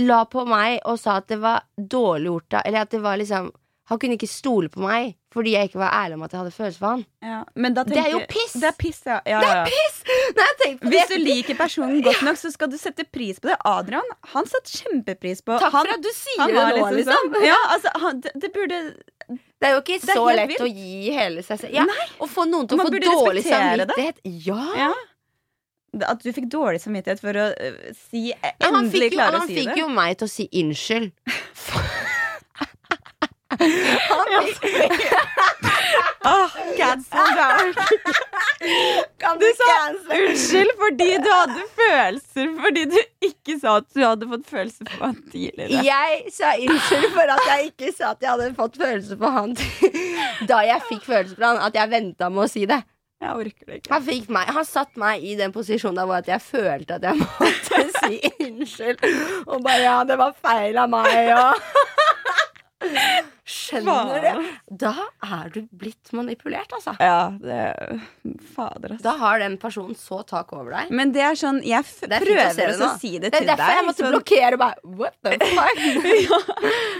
[0.00, 3.16] la på meg og sa at det var dårlig gjort da, eller at det var
[3.20, 3.52] liksom
[3.88, 6.54] Han kunne ikke stole på meg fordi jeg ikke var ærlig om at jeg hadde
[6.56, 7.02] følelser for han.
[7.22, 7.38] Ja,
[7.84, 8.54] Det er jo piss!
[8.56, 9.18] Det er piss, ja.
[9.28, 9.98] ja, Det er piss!
[10.36, 13.56] Nei, Hvis det- du liker personen godt nok, så skal du sette pris på det.
[13.68, 17.28] Adrian han satte kjempepris på Takk han, for at du sier han det nå, liksom.
[17.32, 17.44] sånn.
[17.44, 18.80] Ja, altså, han, det, det burde
[19.28, 20.64] Det er jo ikke så lett vilt.
[20.64, 21.74] å gi hele seg selv.
[21.74, 21.84] Ja,
[22.20, 23.52] Å få noen til å få dårlig det.
[23.52, 24.24] samvittighet.
[24.46, 24.62] Ja.
[24.86, 24.92] Ja.
[26.06, 29.78] At du fikk dårlig samvittighet for å øh, si han Endelig klare å si fikk
[29.80, 31.12] jo meg til å si unnskyld.
[36.76, 37.74] cancel down.
[39.18, 44.28] Kan Du sa unnskyld fordi du hadde følelser Fordi du ikke sa at du hadde
[44.30, 45.84] fått følelser for han tidligere.
[45.86, 49.50] Jeg sa unnskyld for at jeg ikke sa at jeg hadde fått følelser for han
[50.50, 51.58] da jeg fikk følelser for han.
[51.68, 52.80] At jeg venta med å si det.
[53.22, 53.92] Jeg orker det ikke.
[53.94, 57.16] Han, fikk meg, han satt meg i den posisjonen der hvor jeg følte at jeg
[57.22, 58.14] måtte si
[58.48, 58.98] unnskyld.
[59.46, 61.52] Og bare ja, det var feil av meg, og
[63.46, 64.46] Skjønner du?
[64.82, 64.90] Da
[65.22, 66.96] er du blitt manipulert, altså.
[66.98, 68.00] Ja, det
[68.56, 69.02] Fader, altså.
[69.04, 70.90] Da har den personen så tak over deg.
[70.90, 72.40] Men det er sånn Jeg Det er fint
[72.82, 73.30] å si prøver det til deg.
[73.30, 73.76] det Det er derfor deg.
[73.78, 75.78] jeg måtte sånn- blokkere bare What the fuck?
[76.26, 76.40] ja,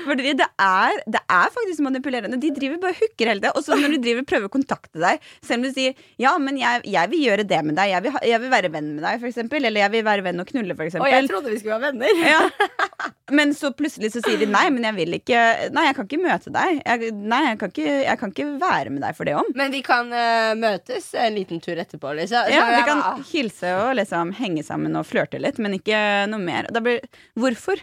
[0.06, 2.38] fordi det er, det er faktisk manipulerende.
[2.40, 3.52] De driver bare hooker hele tida.
[3.58, 6.58] Og så når du driver prøver å kontakte deg, selv om du sier ja, men
[6.62, 9.18] jeg, jeg vil gjøre det med deg, jeg vil, jeg vil være venn med deg,
[9.22, 11.08] for eksempel, eller jeg vil være venn og knulle, for eksempel.
[11.10, 12.22] Og jeg trodde vi skulle være venner.
[12.26, 13.10] Ja.
[13.34, 15.40] Men så plutselig så sier de nei, men jeg vil ikke
[15.74, 16.82] Nei, jeg kan ikke møte deg.
[16.84, 19.50] Jeg, nei, jeg kan, ikke, jeg kan ikke være med deg for det om.
[19.58, 22.52] Men vi kan uh, møtes en liten tur etterpå, liksom.
[22.52, 25.98] Ja, Vi kan hilse og liksom henge sammen og flørte litt, men ikke
[26.30, 26.68] noe mer.
[26.84, 27.04] Blir,
[27.38, 27.82] hvorfor?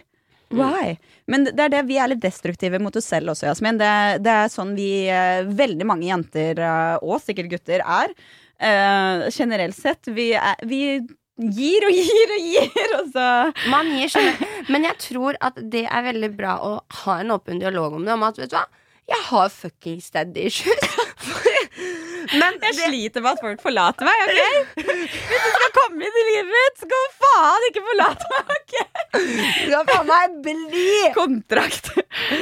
[0.54, 0.94] Why?
[1.26, 3.80] Men det er det vi er litt destruktive mot oss selv også, Jasmin.
[3.80, 3.90] Det,
[4.24, 8.14] det er sånn vi, eh, veldig mange jenter, eh, og sikkert gutter, er.
[8.54, 10.06] Uh, generelt sett.
[10.14, 11.00] Vi, er, vi
[11.38, 13.26] gir og gir og gir, og så
[13.70, 14.54] Man gir skjønner.
[14.70, 18.14] Men jeg tror at det er veldig bra å ha en åpen dialog om det.
[18.14, 18.66] Om at, vet du hva,
[19.10, 21.00] jeg har fuckings daddy issues.
[22.32, 24.84] Men Jeg det, sliter med at folk forlater meg, OK?
[24.84, 28.54] Hvis du skal komme inn i livet mitt, så skal du faen ikke forlate meg,
[28.58, 28.76] OK?
[29.14, 30.86] skal faen meg bli!
[31.14, 31.90] Kontrakt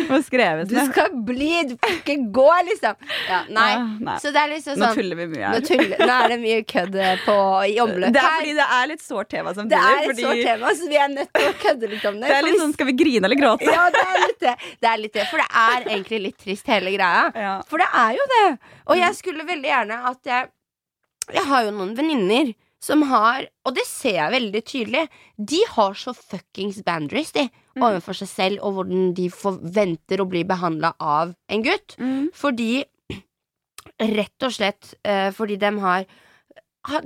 [0.09, 2.97] må skreves Du skal bli, du får ikke gå, liksom.
[3.29, 3.69] Ja, nei.
[3.73, 4.17] Ja, nei.
[4.23, 5.67] Så det er liksom Nå sånn tuller vi mye Nå, her.
[5.69, 7.37] tuller, nå er det mye kødd på,
[7.69, 10.43] i omløp Det er fordi det er litt sårt tema Det er et fordi sårt
[10.49, 12.29] tema, så vi er nødt til å kødde litt om det.
[12.29, 13.69] det er litt sånn skal vi grine eller gråte?
[13.73, 14.55] Ja, det er litt det.
[14.83, 15.27] det er litt det.
[15.31, 17.25] For det er egentlig litt trist, hele greia.
[17.37, 17.55] Ja.
[17.69, 18.47] For det er jo det.
[18.91, 20.51] Og jeg skulle veldig gjerne at jeg
[21.33, 25.03] Jeg har jo noen venninner som har Og det ser jeg veldig tydelig.
[25.39, 27.47] De har så fuckings boundaries, de.
[27.77, 27.85] Mm.
[27.87, 31.95] Overfor seg selv, og hvordan de forventer å bli behandla av en gutt.
[31.99, 32.33] Mm.
[32.35, 32.85] Fordi
[34.03, 36.05] Rett og slett uh, fordi de har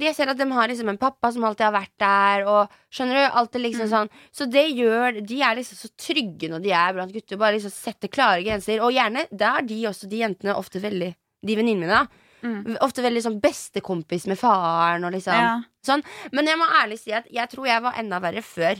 [0.01, 3.19] jeg ser at de har liksom en pappa som alltid har vært der, og skjønner
[3.19, 3.25] du?
[3.37, 3.91] Alltid liksom Mm.
[3.93, 7.59] sånn Så det gjør De er liksom så trygge når de er blant gutter, bare
[7.59, 8.81] liksom setter klare grenser.
[8.81, 11.15] Og gjerne, da er de også, de jentene, ofte veldig
[11.47, 12.07] De venninnene mine, da.
[12.47, 12.77] Mm.
[12.85, 15.55] Ofte veldig sånn bestekompis med faren og liksom Ja.
[15.87, 16.03] sånn.
[16.33, 18.77] Men jeg må ærlig si at jeg tror jeg var enda verre før.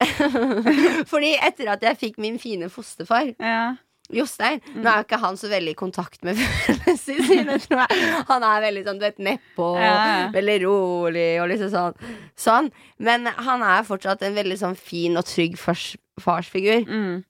[1.10, 3.74] Fordi etter at jeg fikk min fine fosterfar, Ja.
[4.12, 4.82] Jostein Mm.
[4.84, 8.24] Nå er jo ikke han så veldig i kontakt med følelsene sine, tror jeg.
[8.28, 10.28] Han er veldig sånn, du vet, nedpå, Ja, ja.
[10.30, 11.96] veldig rolig og liksom sånn.
[12.38, 12.68] sånn.
[13.02, 16.86] Men han er fortsatt en veldig sånn fin og trygg fars, farsfigur.
[16.86, 17.24] Mm.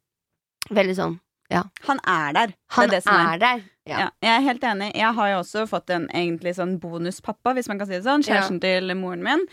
[0.70, 1.16] Veldig sånn
[1.86, 2.52] Han er der.
[2.74, 3.64] Han det er det som er der.
[3.86, 4.00] Ja.
[4.02, 4.90] Ja, jeg er helt enig.
[4.98, 8.24] Jeg har jo også fått en egentlig sånn bonuspappa, hvis man kan si det sånn.
[8.26, 9.44] Kjæresten til moren min.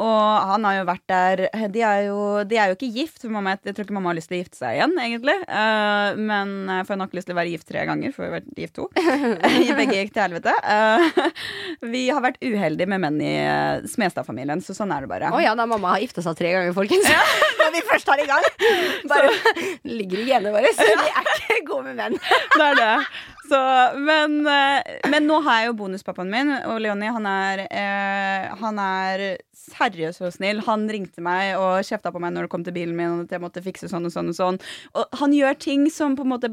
[0.00, 2.18] Og han har jo vært der De er jo,
[2.48, 4.40] de er jo ikke gift, for mamma, jeg tror ikke mamma har lyst til å
[4.40, 5.34] gifte seg igjen, egentlig.
[5.44, 8.24] Uh, men jeg for hun har ikke lyst til å være gift tre ganger, for
[8.24, 8.88] hun har vært gift to.
[9.82, 10.54] Begge gikk til helvete.
[10.64, 13.34] Uh, vi har vært uheldige med menn i
[13.92, 15.32] Smestad-familien, så sånn er det bare.
[15.36, 17.12] Å ja, da mamma har gifta seg tre ganger, folkens.
[17.60, 18.48] Når vi først er i gang.
[19.12, 19.36] Bare
[19.92, 20.72] ligger i genene våre.
[20.76, 22.20] Så vi er ikke gode med menn.
[22.56, 22.92] det er det.
[23.52, 23.58] Så,
[24.00, 28.78] men, eh, men nå har jeg jo bonuspappaen min, og Leonie han er, eh, han
[28.80, 30.62] er seriøst så snill.
[30.64, 33.36] Han ringte meg og kjefta på meg når det kom til bilen min, og at
[33.36, 34.60] jeg måtte fikse sånn og sånn og sånn.
[34.96, 36.52] Og han gjør ting som på en måte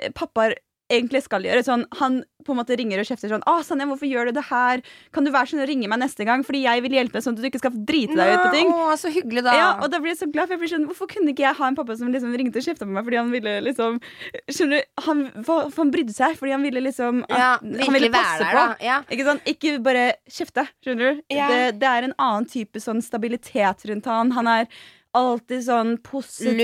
[0.00, 0.56] eh, pappaer
[0.90, 1.62] egentlig skal gjøre.
[1.66, 4.46] Sånn, han på en måte ringer og kjefter sånn 'Å, Sanja, hvorfor gjør du det
[4.50, 4.82] her?
[5.12, 7.42] Kan du være sånn og ringe meg neste gang?' Fordi jeg vil hjelpe sånn at
[7.42, 8.72] du ikke skal drite deg ut på ting.
[8.72, 9.54] Å, så hyggelig, da.
[9.56, 11.56] Ja, og da blir jeg så glad, for jeg blir sånn, Hvorfor kunne ikke jeg
[11.56, 14.00] ha en pappa som liksom ringte og kjefta på meg fordi han ville liksom
[14.48, 14.90] Skjønner du?
[15.06, 18.44] Han, for, for han brydde seg fordi han ville liksom Ja, han virkelig ville passe
[18.44, 18.84] der, på.
[18.84, 18.98] Ja.
[19.08, 21.22] Ikke, sånn, ikke bare kjefte, skjønner du?
[21.34, 21.48] Ja.
[21.48, 24.34] Det, det er en annen type sånn stabilitet rundt han.
[24.36, 24.68] Han er
[25.14, 26.58] alltid sånn positiv.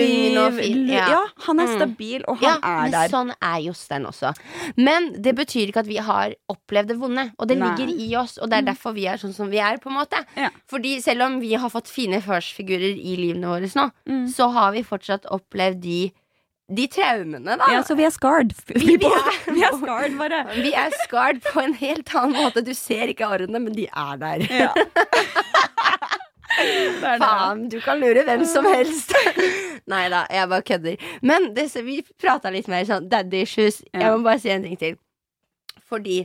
[0.58, 1.06] Fin, ja.
[1.14, 1.76] ja, han er Mm.
[1.76, 3.08] stabil, og Ja, han er men der.
[3.08, 4.34] sånn er Jostein også.
[4.76, 7.32] Men det betyr ikke at vi har opplevd det vonde.
[7.38, 7.68] Og det Nei.
[7.76, 9.78] ligger i oss, og det er derfor vi er sånn som vi er.
[9.78, 10.50] på en måte Ja.
[10.68, 14.26] Fordi selv om vi har fått fine førstfigurer i livene våre nå, Mm.
[14.28, 16.12] så har vi fortsatt opplevd de,
[16.72, 17.66] de traumene, da.
[17.70, 18.52] Ja, så vi er scarred.
[18.66, 20.44] Vi- vi er- vi er scarred, bare.
[20.54, 22.64] Vi er scarred på en helt annen måte.
[22.64, 24.38] Du ser ikke arrene, men de er der.
[24.50, 24.72] Ja.
[26.58, 27.18] det det.
[27.22, 29.14] Faen, du kan lure hvem som helst.
[29.92, 31.06] Nei da, jeg bare kødder.
[31.22, 33.80] Men det, vi prata litt mer sånn daddy issues.
[33.92, 34.98] Jeg må bare si en ting til.
[35.90, 36.22] Fordi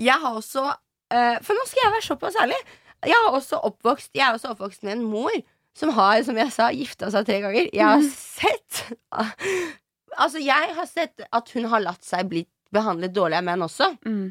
[0.00, 2.58] jeg har også uh, For nå skal jeg være såpass ærlig.
[3.06, 5.34] Jeg har også oppvokst Jeg er også oppvokst med en mor
[5.76, 7.66] som har, som jeg sa, gifta seg tre ganger.
[7.68, 8.86] Jeg har sett
[10.16, 13.90] Altså, jeg har sett at hun har latt seg bli behandlet dårlig av menn også.
[14.08, 14.30] Mm.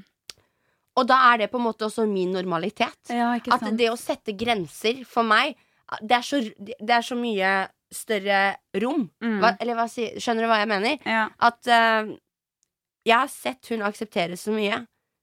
[0.95, 2.97] Og da er det på en måte også min normalitet.
[3.11, 5.57] Ja, At det å sette grenser for meg
[6.01, 7.49] Det er så, det er så mye
[7.93, 9.05] større rom.
[9.21, 9.35] Mm.
[9.43, 11.03] Hva, eller hva sier Skjønner du hva jeg mener?
[11.05, 11.27] Ja.
[11.37, 12.09] At uh,
[13.05, 14.81] jeg har sett hun akseptere så mye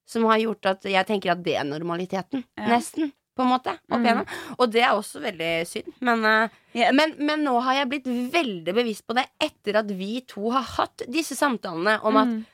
[0.08, 2.44] som har gjort at jeg tenker at det er normaliteten.
[2.58, 2.68] Ja.
[2.76, 3.12] Nesten.
[3.32, 3.72] På en måte.
[3.88, 4.26] Opp Mm.
[4.60, 5.92] Og det er også veldig synd.
[6.04, 6.92] Men, uh, yeah.
[6.92, 10.66] men, men nå har jeg blitt veldig bevisst på det etter at vi to har
[10.76, 12.44] hatt disse samtalene om at Mm.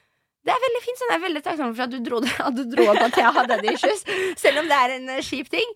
[0.47, 2.55] Det er veldig fint, så jeg er veldig takknemlig for at du dro, det, at
[2.57, 4.05] du dro opp at jeg hadde daddy issues.
[4.41, 5.75] Selv om det er en eh, kjip ting.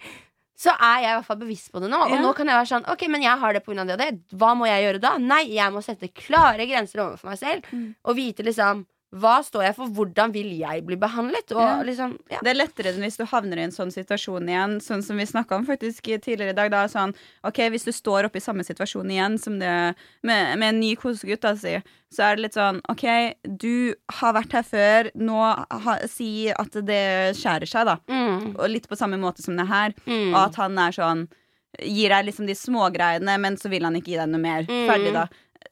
[0.62, 1.98] Så er jeg i hvert fall bevisst på det nå.
[2.06, 2.20] Og Ja.
[2.22, 3.84] nå kan jeg være sånn Ok, men jeg har det pga.
[3.84, 4.10] det og det.
[4.38, 5.16] Hva må jeg gjøre da?
[5.18, 7.66] Nei, jeg må sette klare grenser overfor meg selv.
[7.72, 7.94] Mm.
[8.06, 9.90] Og vite liksom hva står jeg for?
[9.92, 11.52] Hvordan vil jeg bli behandlet?
[11.52, 11.82] Og Ja.
[11.84, 12.38] liksom ja.
[12.42, 15.26] Det er lettere enn hvis du havner i en sånn situasjon igjen, sånn som vi
[15.28, 16.70] snakka om faktisk tidligere i dag.
[16.72, 17.12] Da, sånn,
[17.44, 20.94] ok, Hvis du står oppe i samme situasjon igjen som det, med, med en ny
[20.96, 21.76] kosegutt, da, si,
[22.12, 23.04] så er det litt sånn OK,
[23.44, 25.38] du har vært her før, nå
[25.84, 27.98] ha, si at det skjærer seg, da.
[28.08, 29.92] Mm, Og litt på samme måte som det her.
[30.06, 30.32] mm.
[30.32, 31.28] Og at han er sånn
[31.80, 34.66] Gir deg liksom de smågreiene, men så vil han ikke gi deg noe mer.
[34.68, 34.82] Mm.
[34.90, 35.22] Ferdig, da.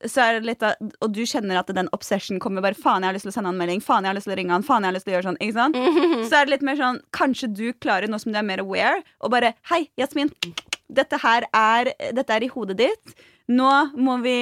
[0.08, 3.10] Så er det litt av, og du kjenner at den obsession kommer bare Faen, jeg
[3.10, 3.82] har lyst til å sende han melding.
[3.84, 4.64] Faen, jeg har lyst til å ringe han.
[4.64, 5.40] Faen, jeg har lyst til å gjøre sånn.
[5.44, 5.80] Ikke sant?
[6.30, 9.02] Så er det litt mer sånn Kanskje du klarer, nå som du er mer aware,
[9.20, 10.32] og bare Hei, Jasmin.
[10.90, 13.12] Dette her er, dette er i hodet ditt.
[13.50, 14.34] Nå må vi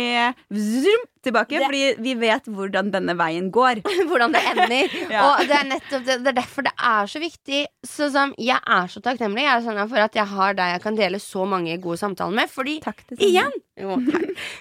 [0.52, 3.80] zoom, tilbake, Det- fordi vi vet hvordan denne veien går.
[4.10, 4.96] hvordan det ender.
[5.14, 5.22] Ja.
[5.30, 7.62] Og det er nettopp det, det er derfor det er så viktig.
[7.88, 10.82] Så som, jeg er så takknemlig jeg er sånn for at jeg har deg jeg
[10.84, 12.52] kan dele så mange gode samtaler med.
[12.52, 12.76] Fordi
[13.16, 13.96] igjen jo.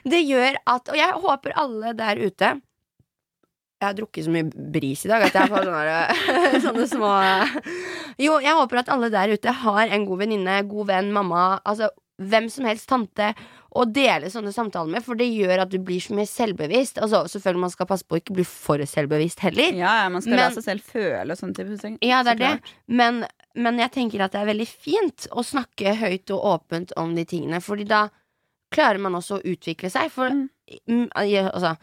[0.07, 2.53] Det gjør at Og jeg håper alle der ute
[3.77, 5.99] Jeg har drukket så mye bris i dag at jeg får sånne,
[6.65, 7.11] sånne små
[8.21, 11.91] Jo, jeg håper at alle der ute har en god venninne, god venn, mamma, altså
[12.17, 13.27] hvem som helst, tante,
[13.77, 16.97] å dele sånne samtaler med, for det gjør at du blir så mye selvbevisst.
[17.03, 19.75] Altså, selvfølgelig man skal passe på å ikke bli for selvbevisst heller.
[19.77, 21.97] Ja, ja, man skal la seg selv føle sånne type ting.
[22.05, 22.53] Ja, det er det.
[22.89, 23.21] Men,
[23.55, 27.27] men jeg tenker at det er veldig fint å snakke høyt og åpent om de
[27.29, 28.07] tingene, Fordi da
[28.73, 30.09] klarer man også å utvikle seg.
[30.13, 30.33] For
[30.87, 31.07] Mm.
[31.15, 31.77] altså,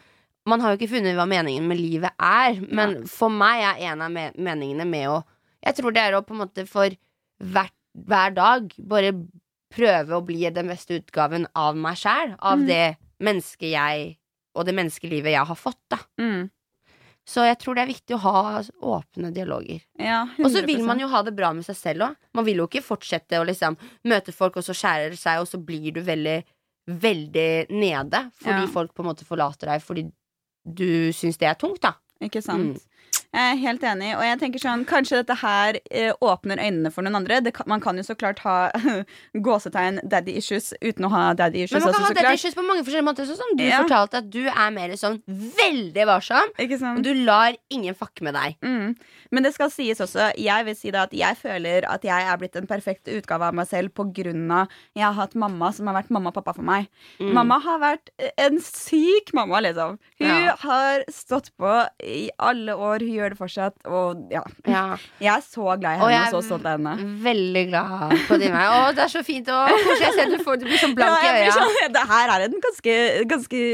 [0.45, 4.03] man har jo ikke funnet hva meningen med livet er, men for meg er en
[4.05, 5.23] av meningene med å
[5.65, 6.93] Jeg tror det er å på en måte for
[7.41, 9.15] hvert, hver dag bare
[9.75, 12.67] prøve å bli den beste utgaven av meg sjæl, av Mm.
[12.69, 14.17] det mennesket jeg
[14.55, 15.99] og det menneskelivet jeg har fått, da.
[16.21, 16.51] Mm.
[17.27, 19.81] Så jeg tror det er viktig å ha åpne dialoger.
[19.99, 22.17] Ja, Og så vil man jo ha det bra med seg selv òg.
[22.35, 25.49] Man vil jo ikke fortsette å liksom møte folk, og så skjærer det seg, og
[25.49, 26.45] så blir du veldig,
[26.89, 28.67] veldig nede fordi Ja.
[28.67, 30.13] folk på en måte forlater deg fordi
[30.67, 31.95] du syns det er tungt, da.
[32.21, 32.77] Ikke sant?
[32.77, 32.81] Mm.
[33.35, 37.03] Jeg er helt enig, og jeg tenker sånn Kanskje dette her eh, åpner øynene for
[37.03, 37.41] noen andre.
[37.43, 38.71] Det man kan jo så klart ha
[39.47, 42.55] gåsetegn daddy issues uten å ha daddy issues Men man også, kan ha daddy issues
[42.55, 43.27] på mange forskjellige måter.
[43.29, 43.81] Sånn som du Ja.
[43.83, 46.53] fortalte at du er mer sånn veldig varsom.
[46.95, 48.57] Og du lar ingen fucke med deg.
[48.63, 48.95] Mm.
[49.35, 52.39] Men det skal sies også, jeg vil si da at jeg føler at jeg er
[52.39, 55.89] blitt en perfekt utgave av meg selv på grunn av jeg har hatt mamma som
[55.91, 56.87] har vært mamma og pappa for meg.
[57.19, 57.33] Mm.
[57.35, 59.99] Mamma har vært en syk mamma, liksom.
[60.21, 60.55] Hun Ja.
[60.61, 61.73] har stått på
[62.05, 63.75] i alle år, hun gjør det fortsatt.
[63.89, 64.83] Og ja, Ja.
[65.25, 66.95] jeg er så glad i Og henne jeg og så stolt av henne.
[67.25, 68.67] Veldig glad på din vei.
[68.69, 69.49] Å, det er så fint.
[69.49, 69.63] Å.
[70.03, 71.57] Jeg ser du, får, du blir sånn blank Ja, i øya.
[71.57, 72.99] sånn, det her er en ganske,
[73.33, 73.65] ganske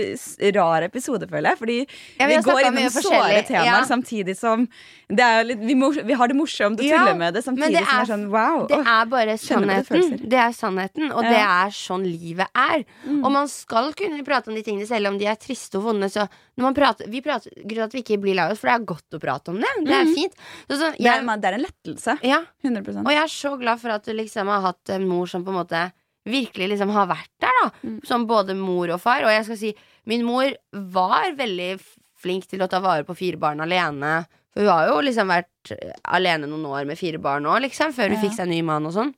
[0.61, 1.59] rar episode, føler jeg.
[1.65, 1.79] Fordi
[2.21, 5.00] Ja, vi vi går innom såre temaer samtidig som er
[5.45, 7.89] litt, vi, mor, vi har det morsomt og Ja, tuller med det, samtidig det som
[7.89, 8.67] er- det er sånn wow.
[8.69, 10.29] Det er bare sannheten.
[10.31, 11.31] Det er sannheten, og Ja.
[11.31, 12.85] det er sånn livet er.
[13.07, 13.25] Mm.
[13.25, 16.11] Og man skal kunne prate om de tingene selv om de er triste og vonde.
[16.11, 16.29] Så
[16.75, 19.11] prater, vi prater Grunnen til at vi ikke blir lei oss, for det er godt
[19.17, 19.71] å prate om det.
[19.85, 20.35] Det er fint.
[20.69, 22.19] Så, så, jeg, det, er, det er en lettelse.
[22.23, 25.27] ja, 100% og jeg er så glad for at du liksom har hatt en mor
[25.27, 25.93] som på en måte
[26.27, 27.71] virkelig liksom har vært der, da.
[27.85, 28.01] Mm.
[28.07, 29.25] Som både mor og far.
[29.25, 29.75] Og jeg skal si,
[30.07, 31.81] min mor var veldig
[32.21, 34.27] flink til å ta vare på fire barn alene.
[34.55, 35.73] For hun har jo liksom vært
[36.11, 38.23] alene noen år med fire barn òg, liksom, før hun Ja.
[38.25, 39.13] fikk seg ny mann og sånn.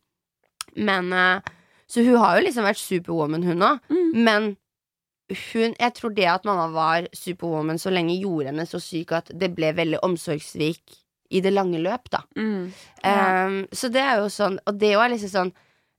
[0.76, 1.40] Men eh,
[1.88, 3.80] Så hun har jo liksom vært superwoman, hun òg.
[3.90, 4.12] Mm.
[4.24, 4.56] Men
[5.52, 9.30] hun, jeg tror det at mamma var superwoman så lenge, gjorde henne så syk at
[9.38, 10.98] det ble veldig omsorgssvik
[11.32, 12.22] i det lange løp, da.
[12.36, 12.72] Mm.
[13.04, 13.46] Ja.
[13.46, 15.52] Um, så det er jo sånn Og det er jo liksom sånn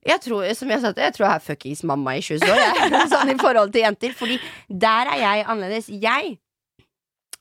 [0.05, 2.57] jeg tror, som jeg sa, jeg tror jeg er fuckings mamma i 20 år.
[2.59, 4.35] Jeg, sånn i forhold til jenter Fordi
[4.67, 5.87] der er jeg annerledes.
[5.87, 6.33] Jeg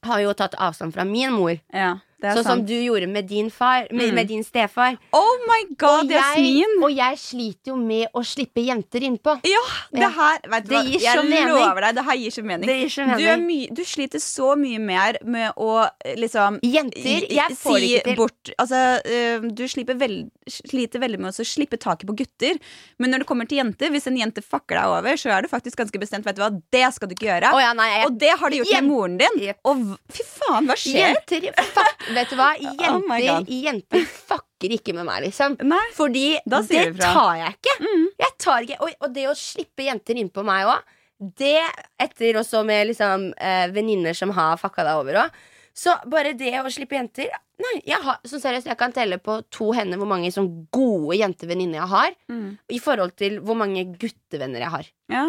[0.02, 3.86] har jo tatt avstand fra min mor, Ja, sånn som du gjorde med din far
[3.90, 4.14] Med, Mm.
[4.14, 4.96] med din stefar.
[5.12, 9.40] Oh my god, og, jeg, og jeg sliter jo med å slippe jenter innpå.
[9.44, 9.62] Ja,
[9.92, 11.00] det her vet du Det hva?
[11.02, 12.66] Jeg så lover deg, det her gir så mening.
[12.66, 17.56] Det gir så Du, du sliter så mye mer med å eh, liksom Jenter, jeg
[17.58, 18.16] får si ikke til.
[18.16, 19.66] bort Altså, eh, du
[19.98, 22.58] veld, sliter veldig med å slippe taket på gutter.
[22.98, 25.48] Men når det kommer til jenter, hvis en jente fucker deg over, så er du
[25.48, 26.24] faktisk ganske bestemt.
[26.26, 27.52] Vet du hva, Det skal du ikke gjøre.
[27.54, 29.54] Oh, ja, nei, jeg, Og det har de gjort jenter, med moren din.
[29.64, 31.16] Og fy faen, hva skjer?
[31.16, 32.50] Jenter fuck, Vet du hva?
[32.62, 35.56] Oh Jenter, oh jenter fucker ikke med meg, liksom.
[35.66, 35.82] Nei.
[35.96, 36.62] Fordi det.
[36.70, 36.98] Mm.
[37.02, 37.76] tar jeg ikke.
[38.24, 40.98] Jeg tar ikke og, og det å slippe jenter innpå meg òg,
[41.38, 41.56] det
[42.02, 45.40] etter også med liksom eh, venninner som har fucka deg over òg.
[45.72, 47.30] Så bare det å slippe jenter
[47.62, 51.14] Nei, jeg har, så seriøst, jeg kan telle på to hender hvor mange sånn gode
[51.20, 52.56] jentevenninner jeg har, Mm.
[52.74, 54.88] i forhold til hvor mange guttevenner jeg har.
[55.12, 55.26] Ja.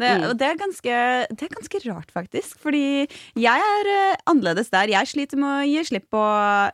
[0.00, 0.28] Det, Mm.
[0.30, 0.94] og det er, ganske,
[1.36, 2.56] det er ganske rart, faktisk.
[2.62, 4.88] Fordi jeg er eh, annerledes der.
[4.96, 6.24] Jeg sliter med å gi slipp på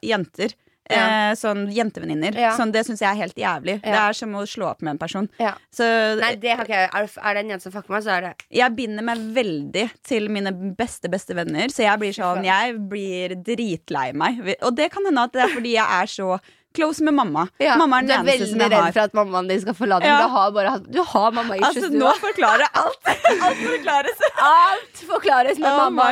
[0.06, 0.54] jenter.
[0.86, 1.30] Ja.
[1.32, 2.36] Eh, sånn jentevenninner.
[2.38, 2.52] Ja.
[2.54, 3.80] Sånn, det syns jeg er helt jævlig.
[3.82, 5.26] Det er som å slå opp med en person.
[5.42, 5.56] Ja.
[5.74, 5.82] Så
[6.20, 6.90] Nei, det har ikke jeg.
[6.94, 9.86] Er, er det en jente som fucker meg, så er det jeg binder meg veldig
[10.06, 11.74] til mine beste, beste venner.
[11.74, 14.38] Så jeg blir sånn Jeg blir dritlei meg.
[14.62, 16.36] Og det kan hende at det er fordi jeg er så
[16.76, 17.46] close med mamma.
[17.80, 18.92] Mamma er du den er eneste som veldig jeg redd har.
[18.96, 20.10] for at mammaen din skal forlate.
[20.10, 20.18] Ja.
[20.22, 23.10] Du har bare Du har mamma i Altså, nå forklarer alt.
[23.48, 24.20] Alt forklares.
[24.50, 26.10] Alt forklares med Oh mamma.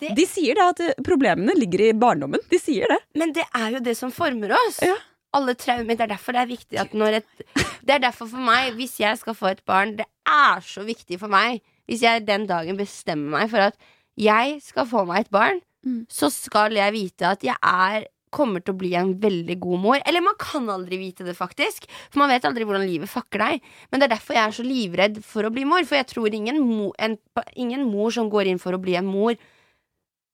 [0.00, 2.40] det, De sier da at eh, problemene ligger i barndommen.
[2.50, 3.00] De sier det.
[3.18, 4.80] men det er jo det som former oss.
[4.86, 4.94] Ja.
[5.34, 5.96] Alle traumer.
[5.98, 7.44] Det er derfor det er viktig at når et
[7.84, 11.18] Det er derfor for meg, hvis jeg skal få et barn, det er så viktig
[11.20, 11.58] for meg
[11.90, 13.74] Hvis jeg den dagen bestemmer meg for at
[14.16, 16.06] jeg skal få meg et barn, Mm.
[16.08, 20.00] så skal jeg vite at jeg er kommer til å bli en veldig god mor.
[20.02, 21.86] Eller man kan aldri vite det, faktisk.
[22.10, 23.70] For man vet aldri hvordan livet fucker deg.
[23.90, 25.86] Men det er derfor jeg er så livredd for å bli mor.
[25.88, 27.16] For jeg tror ingen, mo, en,
[27.54, 29.38] ingen mor som går inn for å bli en mor,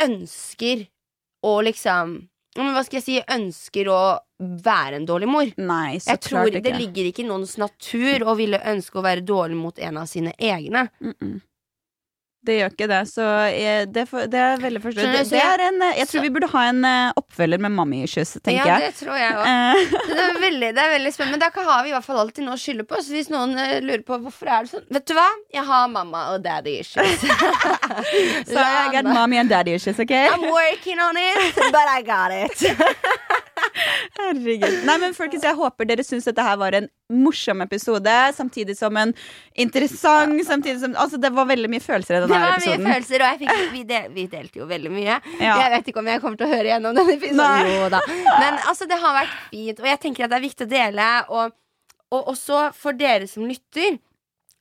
[0.00, 0.88] ønsker
[1.46, 2.20] å liksom
[2.58, 3.16] men Hva skal jeg si?
[3.30, 4.00] Ønsker å
[4.40, 5.50] være en dårlig mor.
[5.62, 6.80] Nei, så Jeg tror klart Det ikke.
[6.80, 10.32] ligger ikke i noens natur å ville ønske å være dårlig mot en av sine
[10.34, 10.88] egne.
[11.00, 11.40] Mm -mm.
[12.40, 15.10] Det gjør ikke det, så jeg, det, for, det er veldig forståelig.
[15.12, 18.32] Det, det er en, jeg tror vi burde ha en eh, oppfølger med mommy issues,
[18.40, 18.70] tenker jeg.
[18.70, 19.44] ja, det tror jeg òg.
[19.50, 21.36] Eh, Det er veldig, det er veldig spennende.
[21.36, 22.96] Men da har vi i hvert fall alltid noe å skylde på.
[23.04, 25.26] Så hvis noen eh, lurer på hvorfor er det sånn Vet du hva?
[25.52, 27.20] Jeg har mamma og daddy issues.
[28.48, 30.16] so I got mommy and daddy issues, ok?
[30.32, 32.56] I'm working on it, but I got it.
[34.18, 34.84] Herregud.
[34.88, 38.96] Nei, men folkens, Jeg håper dere syns dette her var en morsom episode, samtidig som
[39.00, 39.12] en
[39.58, 42.90] interessant samtidig som, Altså, Det var veldig mye følelser i Det denne var mye episoden.
[42.92, 45.16] følelser, og fikk, vi, del, vi delte jo veldig mye.
[45.40, 45.56] Ja.
[45.64, 47.72] Jeg vet ikke om jeg kommer til å høre gjennom denne episoden.
[47.74, 48.00] Jo da.
[48.40, 51.08] Men altså, det har vært fint, og jeg tenker at det er viktig å dele.
[51.30, 51.56] Og,
[52.10, 53.98] og også for dere som lytter.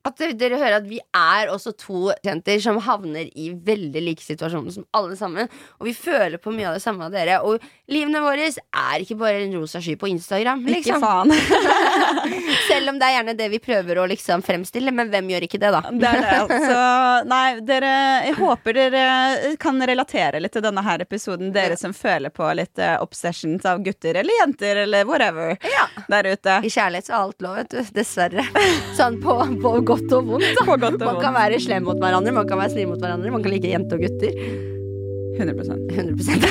[0.07, 4.71] At dere- hører at vi er også to jenter som havner i veldig like situasjoner
[4.71, 5.49] som alle sammen.
[5.79, 7.41] Og vi føler på mye av det samme av dere.
[7.43, 7.59] Og
[7.91, 10.63] livene våre er ikke bare en rosa sky på Instagram.
[10.67, 11.03] Ikke Liksom.
[11.03, 11.31] faen.
[12.69, 14.91] Selv om det er gjerne det vi prøver å liksom fremstille.
[14.95, 15.81] Men hvem gjør ikke det, da?
[15.91, 16.79] Det er det, altså.
[17.33, 17.91] Nei, dere
[18.29, 19.03] Jeg håper dere
[19.61, 23.83] kan relatere litt til denne her episoden, dere som føler på litt eh, obsessions av
[23.85, 25.85] gutter eller jenter eller whatever Ja.
[26.07, 26.59] der ute.
[26.65, 27.79] I kjærlighet så er alt lov, vet du.
[27.99, 28.45] Dessverre.
[28.97, 30.49] Sånn på, på godt og vondt.
[30.55, 30.65] Da.
[30.67, 33.33] På godt og man kan være slem mot hverandre, man kan være snill mot hverandre,
[33.33, 34.31] man kan like jenter og gutter.
[35.39, 36.43] 100% 100%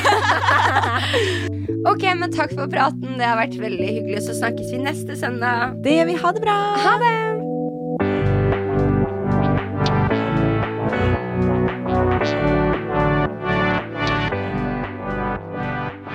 [1.91, 3.19] Ok, men takk for praten.
[3.21, 4.23] Det har vært veldig hyggelig.
[4.27, 5.77] Så snakkes vi neste søndag.
[5.85, 6.17] Det gjør vi.
[6.21, 6.57] Ha det bra.
[6.85, 7.17] Ha det!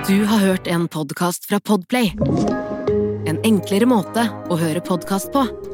[0.04, 2.12] Du har hørt en podkast fra Podplay.
[3.24, 5.73] En enklere måte å høre podkast på.